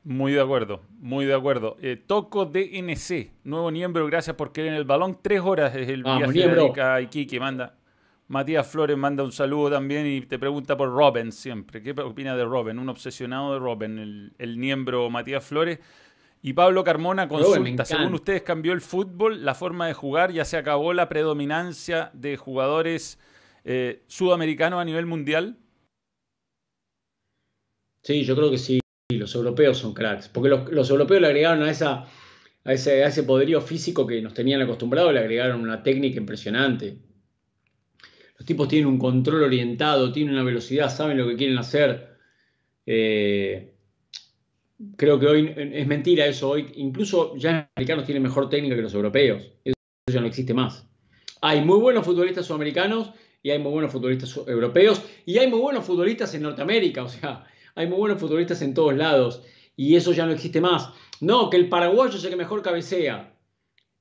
[0.08, 1.76] Muy de acuerdo, muy de acuerdo.
[1.82, 5.18] Eh, Toco DNC, nuevo miembro, gracias por querer en el balón.
[5.20, 6.60] Tres horas es el Vamos, viaje de.
[6.62, 7.74] Arica Iquique, manda.
[8.28, 11.82] Matías Flores manda un saludo también y te pregunta por Robin siempre.
[11.82, 12.78] ¿Qué opina de Robin?
[12.78, 15.80] Un obsesionado de Robin, el, el miembro Matías Flores.
[16.40, 20.56] Y Pablo Carmona consulta, según ustedes cambió el fútbol, la forma de jugar, ya se
[20.56, 23.18] acabó la predominancia de jugadores
[23.64, 25.58] eh, sudamericanos a nivel mundial.
[28.04, 28.78] Sí, yo creo que sí.
[29.26, 30.28] Los europeos son cracks.
[30.28, 35.62] Porque los, europeos le agregaron a, ese, poderío físico que nos tenían acostumbrados, le agregaron
[35.62, 36.96] una técnica impresionante.
[38.38, 42.16] Los tipos tienen un control orientado, tienen una velocidad, saben lo que quieren hacer.
[42.86, 43.74] Eh,
[44.96, 46.50] creo que hoy es mentira eso.
[46.50, 49.42] Hoy incluso ya los americanos tienen mejor técnica que los europeos.
[49.64, 49.74] Eso
[50.06, 50.86] ya no existe más.
[51.40, 53.10] Hay muy buenos futbolistas sudamericanos
[53.42, 57.02] y hay muy buenos futbolistas europeos y hay muy buenos futbolistas en Norteamérica.
[57.02, 57.44] O sea,
[57.76, 59.42] hay muy buenos futbolistas en todos lados
[59.76, 60.90] y eso ya no existe más.
[61.20, 63.32] No, que el paraguayo es el que mejor cabecea.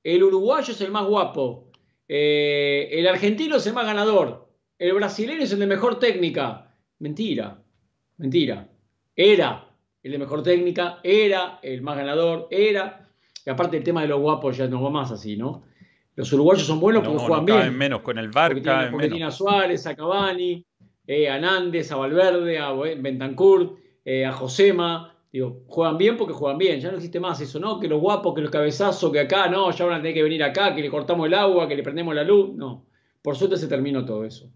[0.03, 1.69] El uruguayo es el más guapo.
[2.07, 4.49] Eh, el argentino es el más ganador.
[4.79, 6.73] El brasileño es el de mejor técnica.
[6.99, 7.61] Mentira,
[8.17, 8.69] mentira.
[9.15, 9.69] Era
[10.03, 13.09] el de mejor técnica, era el más ganador, era.
[13.45, 15.63] Y aparte el tema de los guapos ya no va más así, ¿no?
[16.15, 17.77] Los uruguayos son buenos No, porque juegan bien.
[17.77, 19.15] menos con el Porque caben porque menos.
[19.17, 20.65] tiene a Suárez, a Cavani,
[21.07, 25.11] eh, a Nández, a Valverde, a Bo- Bentancur, eh, a Josema.
[25.31, 26.79] Digo, juegan bien porque juegan bien.
[26.79, 27.79] Ya no existe más eso, ¿no?
[27.79, 30.41] Que los guapos, que los cabezazos, que acá, no, ya van a tener que venir
[30.43, 32.55] acá, que le cortamos el agua, que le prendemos la luz.
[32.55, 32.85] No.
[33.21, 34.49] Por suerte se terminó todo eso.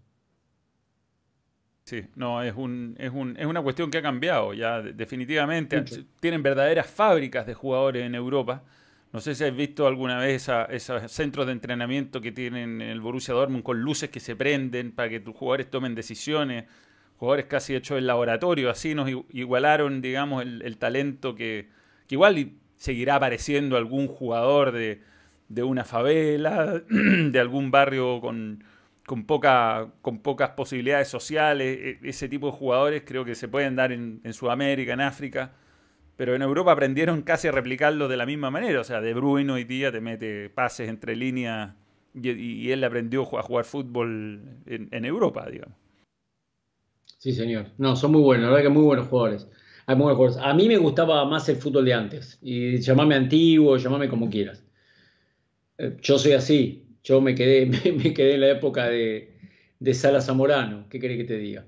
[1.84, 5.76] Sí, no, es, un, es, un, es una cuestión que ha cambiado ya de- definitivamente.
[5.78, 5.96] Mucho.
[6.20, 8.62] Tienen verdaderas fábricas de jugadores en Europa.
[9.12, 13.00] No sé si has visto alguna vez esos centros de entrenamiento que tienen en el
[13.00, 16.66] Borussia Dortmund con luces que se prenden para que tus jugadores tomen decisiones.
[17.16, 18.70] Jugadores casi hechos en laboratorio.
[18.70, 21.68] Así nos igualaron, digamos, el, talento que,
[22.06, 25.02] que igual seguirá apareciendo algún jugador de,
[25.48, 28.62] de una favela, de algún barrio con,
[29.06, 31.78] con, poca, con pocas posibilidades sociales.
[32.02, 35.52] E- Ese tipo de jugadores creo que se pueden dar en, en Sudamérica, en África.
[36.20, 38.82] Pero en Europa aprendieron casi a replicarlo de la misma manera.
[38.82, 41.74] O sea, De Bruyne hoy día te mete pases entre líneas
[42.12, 45.78] y, y él aprendió a jugar fútbol en, en Europa, digamos.
[47.18, 47.66] Sí, señor.
[47.78, 49.46] No, son muy buenos, la verdad que muy buenos jugadores.
[49.86, 50.44] Hay muy buenos jugadores.
[50.44, 52.38] A mí me gustaba más el fútbol de antes.
[52.42, 54.64] Y llamame antiguo, llamame como quieras.
[55.78, 56.86] Eh, Yo soy así.
[57.02, 59.38] Yo me quedé, me, me quedé en la época de,
[59.78, 60.88] de Sala Zamorano.
[60.88, 61.66] ¿Qué querés que te diga?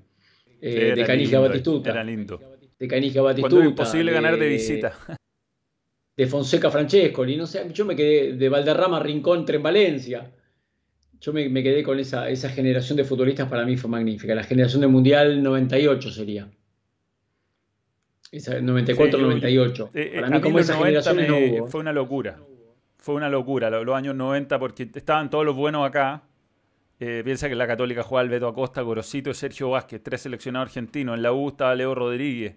[0.61, 1.91] Eh, de lindo, Batistuta.
[1.91, 2.52] Era lindo.
[2.83, 3.55] De Canija Batistuta.
[3.55, 4.93] Cuando imposible ganar de visita.
[6.17, 10.33] de Fonseca Francesco, y no sé, yo me quedé de Valderrama Rincón en Valencia.
[11.21, 14.35] Yo me, me quedé con esa, esa generación de futbolistas, para mí fue magnífica.
[14.35, 16.51] La generación del Mundial 98 sería.
[18.33, 19.91] Esa Sí, 94-98.
[19.95, 21.69] Eh, eh, para a mí, como los esas 90 generaciones me- no hubo.
[21.69, 22.39] fue una locura.
[22.99, 26.25] Fue una locura lo- los años 90 porque estaban todos los buenos acá.
[26.99, 30.23] Eh, piensa que en la Católica jugaba el Beto Acosta, Gorosito y Sergio Vázquez, tres
[30.23, 31.17] seleccionados argentinos.
[31.17, 32.57] En la U estaba Leo Rodríguez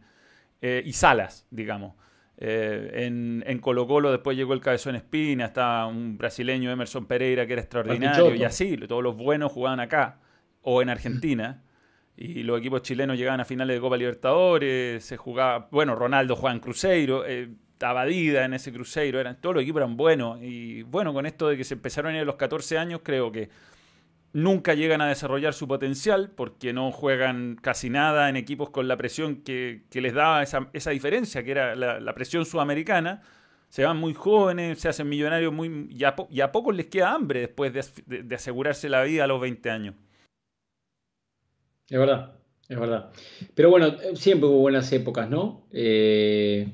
[0.61, 1.95] eh, y Salas, digamos.
[2.37, 7.47] Eh, en, en Colo Colo después llegó el Cabezón Espina, estaba un brasileño Emerson Pereira
[7.47, 10.19] que era extraordinario y así, todos los buenos jugaban acá
[10.61, 11.61] o en Argentina.
[12.17, 16.53] Y los equipos chilenos llegaban a finales de Copa Libertadores, se jugaba, bueno, Ronaldo jugaba
[16.55, 17.49] en Cruzeiro, eh,
[17.81, 20.41] Abadida en ese Cruzeiro, eran, todos los equipos eran buenos.
[20.41, 23.31] Y bueno, con esto de que se empezaron a ir a los 14 años, creo
[23.31, 23.49] que
[24.35, 28.97] nunca llegan a desarrollar su potencial porque no juegan casi nada en equipos con la
[28.97, 33.21] presión que, les daba esa, diferencia, que era la, presión sudamericana.
[33.69, 37.13] Se van muy jóvenes, se hacen millonarios muy, y, a, y a pocos les queda
[37.13, 39.95] hambre después de asegurarse la vida a los 20 años.
[41.89, 42.33] Es verdad,
[42.67, 43.11] es verdad.
[43.53, 45.65] Pero bueno, eh, siempre hubo buenas épocas, ¿no?
[45.71, 46.73] Eh,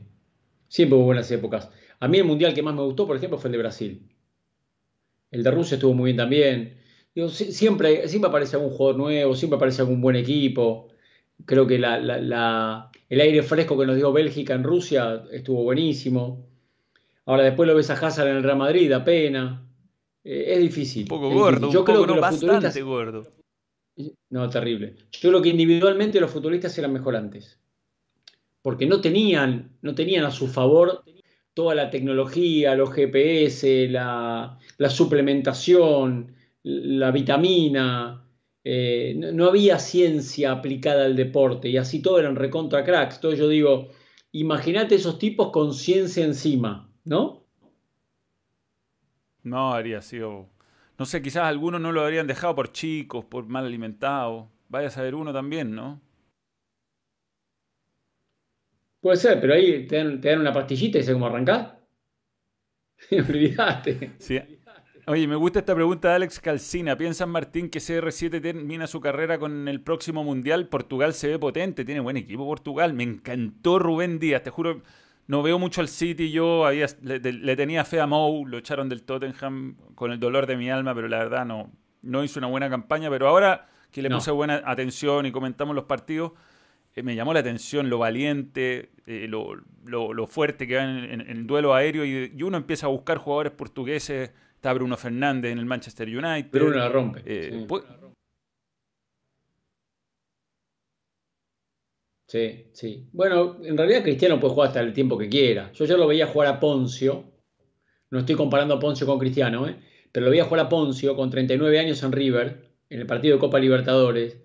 [0.68, 1.70] siempre hubo buenas épocas.
[2.00, 4.10] A mí el mundial que más me gustó, por ejemplo, fue el de Brasil.
[5.30, 6.81] El de Rusia estuvo muy bien también.
[7.14, 10.88] Digo, si- siempre, siempre aparece algún jugador nuevo, siempre aparece algún buen equipo.
[11.46, 15.64] Creo que la- la- la- el aire fresco que nos dio Bélgica en Rusia estuvo
[15.64, 16.46] buenísimo.
[17.26, 19.68] Ahora después lo ves a Hazard en el Real Madrid, da pena.
[20.24, 21.04] Eh, es difícil.
[21.04, 21.74] Un poco es gordo, difícil.
[21.74, 23.28] Yo un creo poco, que no, los futbolistas bastante gordo.
[24.30, 24.96] no, terrible.
[25.12, 27.60] Yo creo que individualmente los futbolistas eran mejor antes.
[28.62, 31.04] Porque no tenían, no tenían a su favor
[31.54, 36.34] toda la tecnología, los GPS, la, la suplementación,
[36.64, 38.28] la vitamina.
[38.64, 43.16] eh, no, había ciencia aplicada al deporte y así todos eran recontra cracks.
[43.16, 43.90] Entonces yo digo,
[44.32, 47.46] imagínate esos tipos con ciencia encima, ¿no?
[49.44, 50.50] No, habría sido.
[50.98, 54.48] No sé, quizás algunos no lo habrían dejado por chicos, por mal alimentados.
[54.70, 56.00] Vaya a saber uno también, ¿no?
[59.02, 61.80] Puede ser, pero ahí te dan, una pastillita y sé cómo arrancar.
[63.12, 64.12] Olvídate.
[64.20, 64.40] Sí.
[65.12, 66.96] Oye, me gusta esta pregunta de Alex Calcina.
[66.96, 70.70] ¿Piensan, Martín, que CR7 termina su carrera con el próximo Mundial?
[70.70, 72.94] Portugal se ve potente, tiene buen equipo Portugal.
[72.94, 74.84] Me encantó Rubén Díaz, te juro,
[75.28, 76.32] no veo mucho al City.
[76.32, 80.56] Yo había, le, tenía fe a Mou, lo echaron del Tottenham con el dolor de
[80.56, 81.70] mi alma, pero la verdad no,
[82.02, 83.10] no hizo una buena campaña.
[83.10, 86.32] Pero ahora que le puse buena atención y comentamos los partidos,
[86.96, 91.74] eh, me llamó la atención lo valiente, eh, lo, fuerte que va en, el duelo
[91.74, 94.32] aéreo y, y uno empieza a buscar jugadores portugueses
[94.62, 96.52] Está Bruno Fernández en el Manchester United.
[96.52, 97.24] Bruno la rompe.
[97.26, 97.66] Eh,
[102.28, 102.70] sí.
[102.72, 103.10] sí.
[103.12, 105.72] Bueno, en realidad Cristiano puede jugar hasta el tiempo que quiera.
[105.72, 107.24] Yo ya lo veía jugar a Poncio.
[108.12, 109.78] No estoy comparando a Poncio con Cristiano, ¿eh?
[110.12, 113.40] pero lo veía jugar a Poncio con 39 años en River, en el partido de
[113.40, 114.44] Copa Libertadores.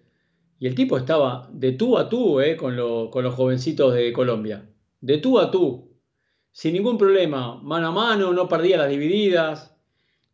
[0.59, 2.57] Y el tipo estaba de tú a tú ¿eh?
[2.57, 2.75] con,
[3.11, 4.67] con los jovencitos de Colombia.
[4.99, 6.01] De tú a tú.
[6.53, 7.61] Sin ningún problema.
[7.61, 9.76] Mano a mano, no perdía las divididas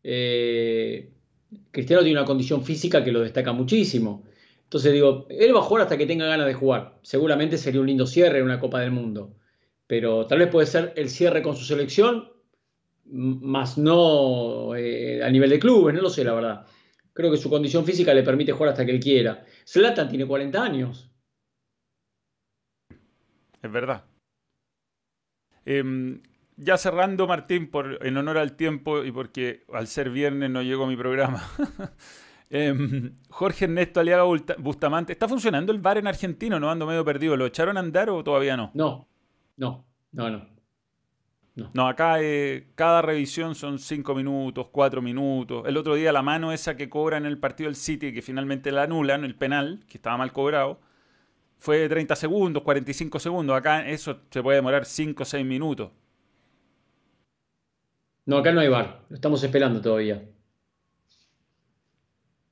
[0.02, 1.10] eh,
[1.70, 4.24] Cristiano tiene una condición física que lo destaca muchísimo.
[4.64, 6.98] Entonces digo, él va a jugar hasta que tenga ganas de jugar.
[7.02, 9.34] Seguramente sería un lindo cierre en una Copa del Mundo.
[9.86, 12.32] Pero tal vez puede ser el cierre con su selección,
[13.04, 16.66] más no eh, a nivel de clubes, no lo sé, la verdad.
[17.12, 19.44] Creo que su condición física le permite jugar hasta que él quiera.
[19.66, 21.10] Zlatan tiene 40 años.
[23.60, 24.04] Es verdad.
[25.64, 26.22] Em,
[26.56, 30.86] ya cerrando, Martín, por, en honor al tiempo y porque al ser viernes no llegó
[30.86, 31.42] mi programa.
[32.54, 34.24] Em, Jorge Ernesto Aliaga
[34.58, 35.14] Bustamante.
[35.14, 36.60] ¿Está funcionando el bar en Argentina?
[36.60, 37.34] No ando medio perdido.
[37.34, 38.70] ¿Lo echaron a andar o todavía no?
[38.74, 39.08] No,
[39.56, 40.52] no, no, no.
[41.74, 45.64] No, acá eh, cada revisión son cinco minutos, cuatro minutos.
[45.66, 48.72] El otro día la mano esa que cobra en el partido del City, que finalmente
[48.72, 50.80] la anulan, el penal, que estaba mal cobrado,
[51.58, 53.56] fue 30 segundos, 45 segundos.
[53.56, 55.90] Acá eso se puede demorar 5 o 6 minutos.
[58.26, 59.04] No, acá no hay bar.
[59.08, 60.22] Lo estamos esperando todavía.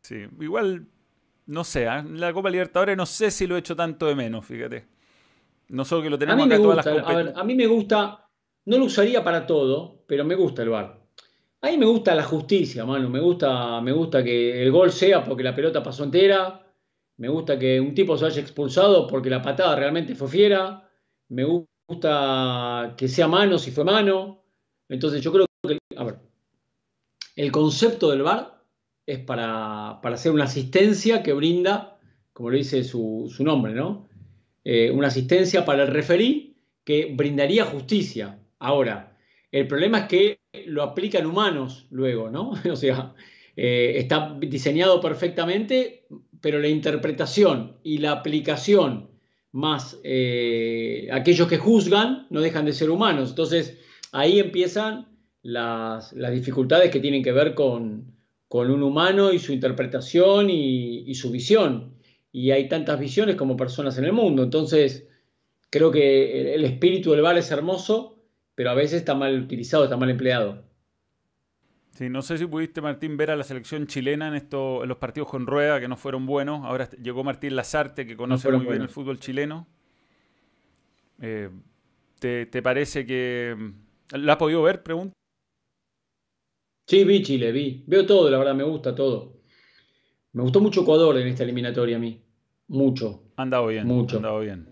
[0.03, 0.87] Sí, igual,
[1.47, 2.03] no sé, ¿eh?
[2.15, 4.87] la Copa Libertadores no sé si lo he hecho tanto de menos, fíjate.
[5.69, 8.29] No solo que lo tenemos acá todas las a, ver, a mí me gusta,
[8.65, 11.01] no lo usaría para todo, pero me gusta el bar.
[11.63, 13.11] A mí me gusta la justicia, mano.
[13.11, 16.67] Me gusta, me gusta que el gol sea porque la pelota pasó entera.
[17.19, 20.89] Me gusta que un tipo se haya expulsado porque la patada realmente fue fiera.
[21.29, 24.43] Me gusta que sea mano si fue mano.
[24.89, 25.50] Entonces yo creo a
[27.41, 28.63] el concepto del VAR
[29.07, 31.99] es para, hacer una asistencia que brinda,
[32.35, 34.11] como lo dice su, nombre, ¿no?
[34.63, 38.39] Eh, una asistencia para el referí que brindaría justicia.
[38.59, 39.17] Ahora,
[39.51, 42.53] el problema es que lo aplican humanos luego, ¿no?
[42.71, 43.15] o sea,
[43.57, 46.07] eh, está diseñado perfectamente,
[46.43, 49.09] pero la interpretación y la aplicación
[49.51, 53.31] más eh, aquellos que juzgan no dejan de ser humanos.
[53.31, 53.79] Entonces,
[54.13, 55.10] ahí empiezan
[55.43, 58.15] las, dificultades que tienen que ver con,
[58.49, 61.95] un humano y su interpretación y, su visión.
[62.33, 64.43] Y hay tantas visiones como personas en el mundo.
[64.43, 65.09] Entonces,
[65.71, 68.19] creo que el, espíritu del bar es hermoso,
[68.55, 70.65] pero a veces está mal utilizado, está mal empleado.
[71.93, 74.99] Sí, no sé si pudiste, Martín, ver a la selección chilena en, esto, en los
[74.99, 76.65] partidos con Rueda, que no fueron buenos.
[76.65, 79.67] Ahora llegó Martín Lazarte, que conoce muy bien el fútbol chileno.
[81.21, 81.51] Eh,
[82.19, 83.55] ¿te, ¿te, parece que...
[84.13, 84.83] ¿La has podido ver?
[84.83, 85.13] Pregunta.
[86.91, 87.85] Sí, vi Chile, vi.
[87.87, 89.43] Veo todo, la verdad, me gusta todo.
[90.33, 92.21] Me gustó mucho Ecuador en esta eliminatoria a mí.
[92.67, 93.31] Mucho.
[93.37, 93.87] Andado bien.
[93.87, 94.17] Mucho.
[94.17, 94.67] Andado bien.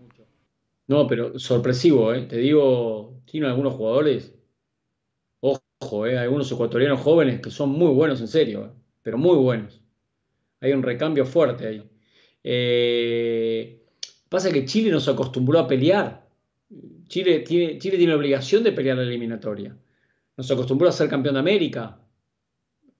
[0.87, 2.23] No, pero sorpresivo, ¿eh?
[2.23, 4.35] Te digo, tiene algunos jugadores.
[5.39, 6.17] Ojo, ¿eh?
[6.17, 8.65] Algunos ecuatorianos jóvenes que son muy buenos, en serio.
[8.65, 8.79] ¿eh?
[9.01, 9.81] Pero muy buenos.
[10.59, 11.89] Hay un recambio fuerte ahí.
[12.43, 13.81] Eh,
[14.27, 16.27] pasa que Chile nos acostumbró a pelear.
[17.07, 19.73] Chile tiene, Chile tiene la obligación de pelear la eliminatoria.
[20.35, 21.97] Nos acostumbró a ser campeón de América.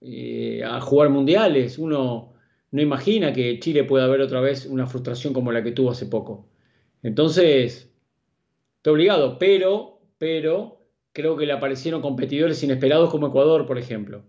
[0.01, 1.77] Eh, a jugar mundiales.
[1.77, 2.33] Uno
[2.71, 6.05] no imagina que Chile pueda haber otra vez una frustración como la que tuvo hace
[6.05, 6.47] poco.
[7.03, 7.91] Entonces,
[8.77, 14.23] está obligado, pero, pero creo que le aparecieron competidores inesperados como Ecuador, por ejemplo.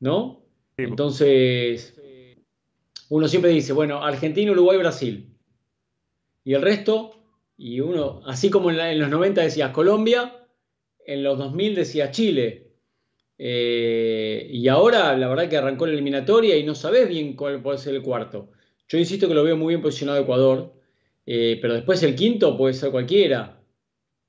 [0.00, 0.42] ¿No?
[0.76, 2.00] Entonces,
[3.08, 5.34] uno siempre dice, bueno, Argentina, Uruguay, Brasil.
[6.44, 7.22] Y el resto,
[7.56, 10.46] y uno, así como en, en los 90 decía Colombia,
[11.04, 12.67] en los 2000 decía Chile,
[13.38, 17.78] eh, y ahora la verdad que arrancó la eliminatoria y no sabes bien cuál puede
[17.78, 18.50] ser el cuarto.
[18.88, 20.74] Yo insisto que lo veo muy bien posicionado Ecuador,
[21.24, 23.60] eh, pero después el quinto puede ser cualquiera.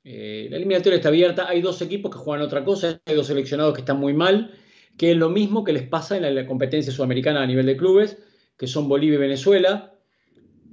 [0.03, 3.74] Eh, la eliminatoria está abierta, hay dos equipos que juegan otra cosa, hay dos seleccionados
[3.74, 4.53] que están muy mal,
[4.97, 8.18] que es lo mismo que les pasa en la, competencia sudamericana a nivel de clubes,
[8.57, 9.95] que son Bolivia y Venezuela.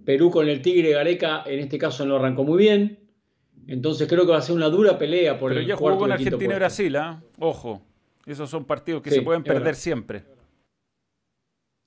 [0.05, 3.01] Perú con el Tigre Gareca en este caso no arrancó muy bien.
[3.67, 6.13] Entonces creo que va a ser una dura pelea por Pero el ya jugó con
[6.13, 7.23] Argentina y Brasil, ¿ah?
[7.39, 7.83] Ojo.
[8.27, 10.25] Esos son partidos que se pueden perder siempre.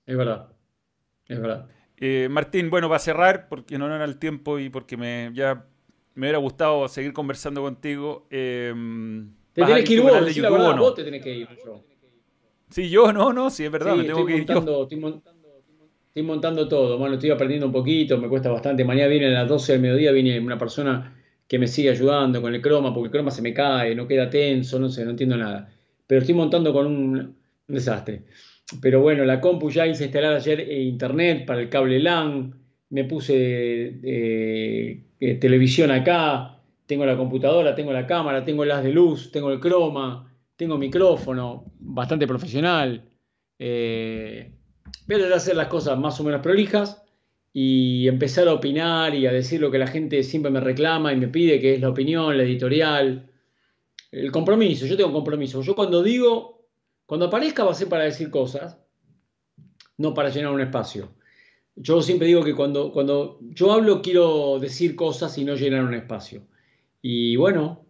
[0.06, 0.48] Es verdad.
[1.28, 1.68] Es verdad.
[1.98, 5.66] Eh, Martín, bueno, para cerrar, porque no era el tiempo y porque me ya
[6.16, 8.26] me hubiera gustado seguir conversando contigo.
[8.32, 8.74] Eh,
[9.54, 11.48] te tenés que ir vos, la verdad, vos te tenés que ir.
[11.64, 11.84] Yo.
[12.70, 14.84] Sí, yo no, no, sí, es verdad, me tengo que ir yo.
[14.84, 18.84] Estoy, montando todo, bueno, estoy aprendiendo un poquito, me cuesta bastante.
[18.84, 21.16] Mañana viene a las 12 del mediodía, viene una persona
[21.48, 24.30] que me sigue ayudando con el croma, porque el croma se me cae, no queda
[24.30, 25.72] tenso, no sé, no entiendo nada.
[26.10, 27.36] Pero estoy montando con un,
[27.68, 28.24] desastre.
[28.82, 32.56] Pero bueno, la compu ya hice instalar ayer internet para el cable LAN,
[32.90, 36.58] me puse eh, eh, televisión acá,
[36.88, 41.66] tengo la computadora, tengo la cámara, tengo las de luz, tengo el croma, tengo micrófono,
[41.78, 43.04] bastante profesional.
[43.60, 44.52] Eh,
[45.10, 47.04] a hacer las cosas más o menos prolijas
[47.54, 51.18] y empezar a opinar y a decir lo que la gente siempre me reclama y
[51.18, 53.29] me pide, que es la opinión, la editorial,
[54.12, 54.86] el compromiso.
[54.86, 55.62] Yo tengo compromiso.
[55.62, 56.66] Yo cuando digo,
[57.06, 58.78] cuando aparezca va a ser para decir cosas,
[59.98, 61.14] no para llenar un espacio.
[61.76, 65.94] Yo siempre digo que cuando, cuando yo hablo quiero decir cosas y no llenar un
[65.94, 66.44] espacio.
[67.02, 67.86] Y bueno,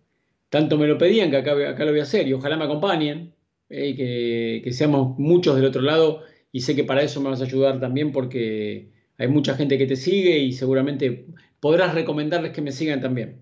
[0.50, 3.34] tanto me lo pedían que acá, acá lo voy a hacer y ojalá me acompañen,
[3.70, 7.42] eh, que, que seamos muchos del otro lado y sé que para eso me vas
[7.42, 11.28] a ayudar también porque hay mucha gente que te sigue y seguramente
[11.60, 13.42] podrás recomendarles que me sigan también.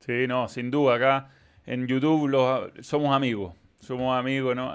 [0.00, 1.33] Sí, no, sin duda, acá
[1.66, 4.72] en YouTube los, somos amigos, somos amigos, ¿no?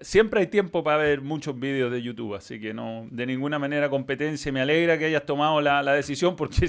[0.00, 3.88] siempre hay tiempo para ver muchos vídeos de YouTube, así que no, de ninguna manera
[3.88, 6.68] competencia, me alegra que hayas tomado la, decisión porque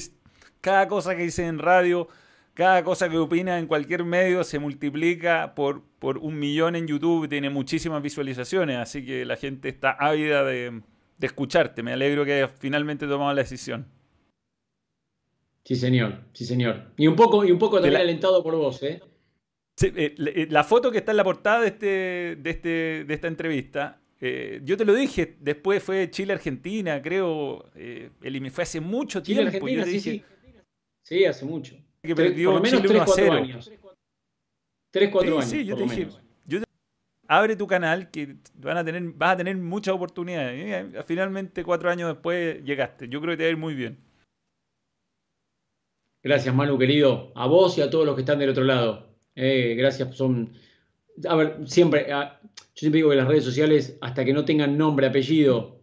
[0.62, 2.08] cada cosa que hice en radio,
[2.54, 7.28] cada cosa que opina en cualquier medio se multiplica por, por un millón en YouTube,
[7.30, 10.82] tiene muchísimas visualizaciones, así que la gente está ávida de,
[11.22, 11.84] de escucharte.
[11.84, 13.88] Me alegro que hayas finalmente tomado la decisión.
[15.64, 16.92] Sí, señor, sí, señor.
[16.98, 19.02] Y un poco, y un poco también alentado por vos, ¿eh?
[19.82, 21.86] Eh, eh la foto que está en la portada de, este,
[22.40, 22.70] de, este,
[23.06, 28.80] de esta entrevista, eh, yo te lo dije, después fue Chile-Argentina, creo, el, fue hace
[28.80, 29.52] mucho tiempo.
[29.52, 30.24] Chile-Argentina, sí, sí.
[31.04, 31.76] Sí, hace mucho.
[32.04, 33.72] Que perdió por lo menos 3, 4 años.
[34.92, 35.50] 3, 4 años.
[35.50, 36.08] Sí, yo te dije,
[37.32, 40.60] abre tu canal que van a tener, vas a tener muchas oportunidades.
[40.94, 43.08] Eh, finalmente, cuatro años después, llegaste.
[43.08, 43.98] Yo creo que te va a ir muy bien.
[46.22, 47.32] Gracias, Manu, querido.
[47.36, 49.11] A vos y a todos los que están del otro lado.
[49.36, 50.54] Eh, gracias, son...
[51.28, 54.78] A ver, siempre, ah, yo siempre digo que las redes sociales, hasta que no tengan
[54.78, 55.82] nombre, apellido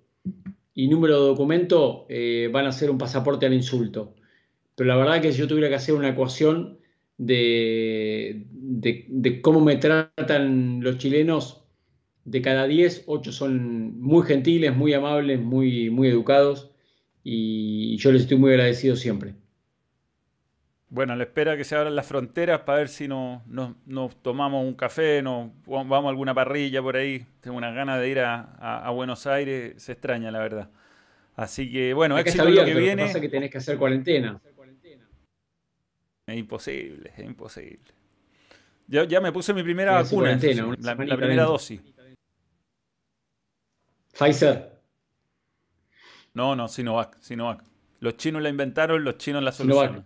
[0.75, 4.15] y número de documento, eh, van a ser un pasaporte al insulto.
[4.75, 6.79] Pero la verdad que si yo tuviera que hacer una ecuación,
[7.19, 8.45] de,
[9.43, 11.65] cómo me tratan los chilenos,
[12.25, 16.71] de cada 10, 8 son muy gentiles, muy amables, muy, muy educados
[17.25, 19.35] y yo les estoy muy agradecido siempre.
[20.91, 23.43] Bueno, le espera que se abran las fronteras para ver si nos,
[24.23, 27.27] tomamos un café, nos vamos a alguna parrilla por ahí.
[27.41, 30.71] Tengo unas ganas de ir a, Buenos Aires, se extraña la verdad.
[31.37, 33.03] Así que bueno, éxito lo que viene.
[33.03, 34.41] Lo que pasa que tenés que hacer cuarentena.
[36.27, 37.95] Es imposible, es imposible.
[38.87, 40.39] Ya, ya me puse mi primera vacuna,
[40.81, 41.81] la, primera dosis.
[44.13, 44.73] Pfizer.
[46.33, 47.63] No, no, Sinovac, Sinovac.
[48.01, 50.05] Los chinos la inventaron, los chinos la solucionan.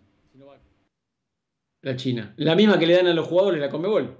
[1.83, 2.33] La China.
[2.37, 4.17] La misma que le dan a los jugadores la Comebol.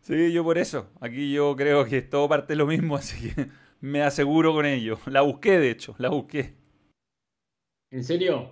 [0.00, 0.90] Sí, yo por eso.
[1.00, 3.48] Aquí yo creo que todo parte de lo mismo, así que
[3.80, 4.98] me aseguro con ello.
[5.06, 6.54] La busqué, de hecho, la busqué.
[7.90, 8.50] ¿En serio?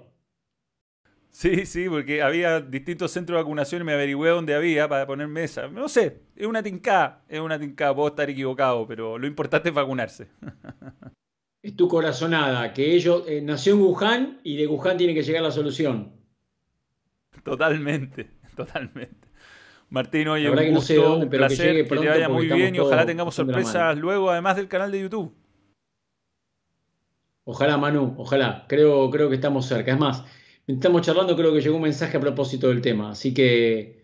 [1.28, 5.26] Sí, sí, porque había distintos centros de vacunación y me averigüé dónde había para poner
[5.26, 5.68] mesa.
[5.68, 9.74] No sé, es una tincada, es una tincada, puedo estar equivocado, pero lo importante es
[9.74, 10.28] vacunarse.
[11.62, 15.43] Es tu corazonada, que ellos eh, nació en Wuhan y de Wuhan tiene que llegar
[15.43, 16.12] la solución.
[17.43, 19.28] Totalmente, totalmente.
[19.91, 23.97] Martín, oye, un gusto, un placer, que, te vaya muy bien y ojalá tengamos sorpresas
[23.97, 25.35] luego, además del canal de YouTube.
[27.45, 28.64] Ojalá, Manu, ojalá.
[28.68, 29.93] Creo, creo que estamos cerca.
[29.93, 30.24] Es más,
[30.66, 33.11] estamos charlando, creo que llegó un mensaje a propósito del tema.
[33.11, 34.03] Así que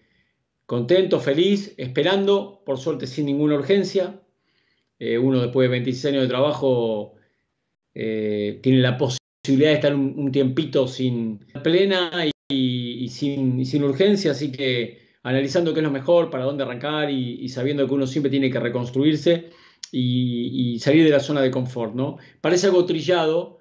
[0.66, 4.20] contento, feliz, esperando, por suerte sin ninguna urgencia.
[4.98, 7.14] Eh, uno después de 26 años de trabajo
[7.94, 12.30] eh, tiene la posibilidad de estar un, tiempito sin plena y,
[13.08, 17.86] sin, sin, urgencia, así que analizando qué es lo mejor, para dónde arrancar y, sabiendo
[17.86, 19.50] que uno siempre tiene que reconstruirse
[19.92, 22.18] y, y, salir de la zona de confort, ¿no?
[22.40, 23.58] Parece algo trillado,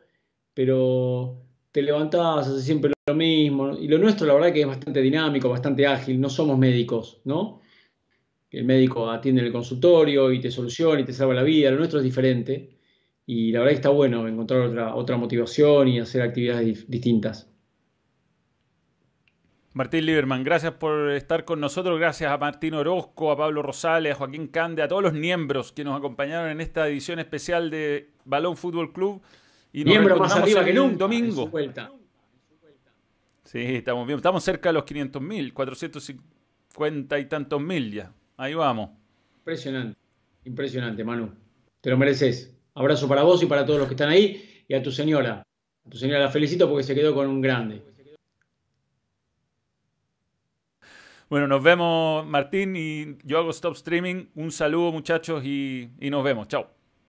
[0.54, 3.78] pero te levantabas, hace siempre lo mismo.
[3.78, 6.20] Y lo nuestro, la verdad, que es bastante dinámico, bastante ágil.
[6.20, 7.62] No somos médicos, ¿no?
[8.52, 11.72] El médico atiende en el consultorio y te soluciona y te salva la vida.
[11.72, 12.78] Lo nuestro es diferente.
[13.26, 17.49] Y la verdad está bueno encontrar otra, otra motivación y hacer actividades distintas.
[19.74, 22.00] Martín Lieberman, gracias por estar con nosotros.
[22.00, 25.84] Gracias a Martín Orozco, a Pablo Rosales, a Joaquín Cande, a todos los miembros que
[25.84, 29.22] nos acompañaron en esta edición especial de Balón Fútbol Club.
[29.72, 30.98] Y Miembro más arriba que nunca.
[30.98, 31.52] Domingo.
[33.44, 34.18] Sí, estamos bien.
[34.18, 38.12] Estamos cerca de los 500 mil, 450 y tantos mil ya.
[38.38, 38.90] Ahí vamos.
[39.38, 40.00] Impresionante,
[40.46, 41.32] impresionante, Manu.
[41.82, 42.56] Te lo mereces.
[42.74, 45.44] Abrazo para vos y para todos los que están ahí y a tu señora.
[45.86, 47.84] A tu señora la felicito porque se quedó con un grande.
[51.30, 54.30] Bueno, nos vemos Martín y yo hago Stop Streaming.
[54.34, 56.48] Un saludo muchachos y, nos vemos.
[56.48, 56.79] Chao.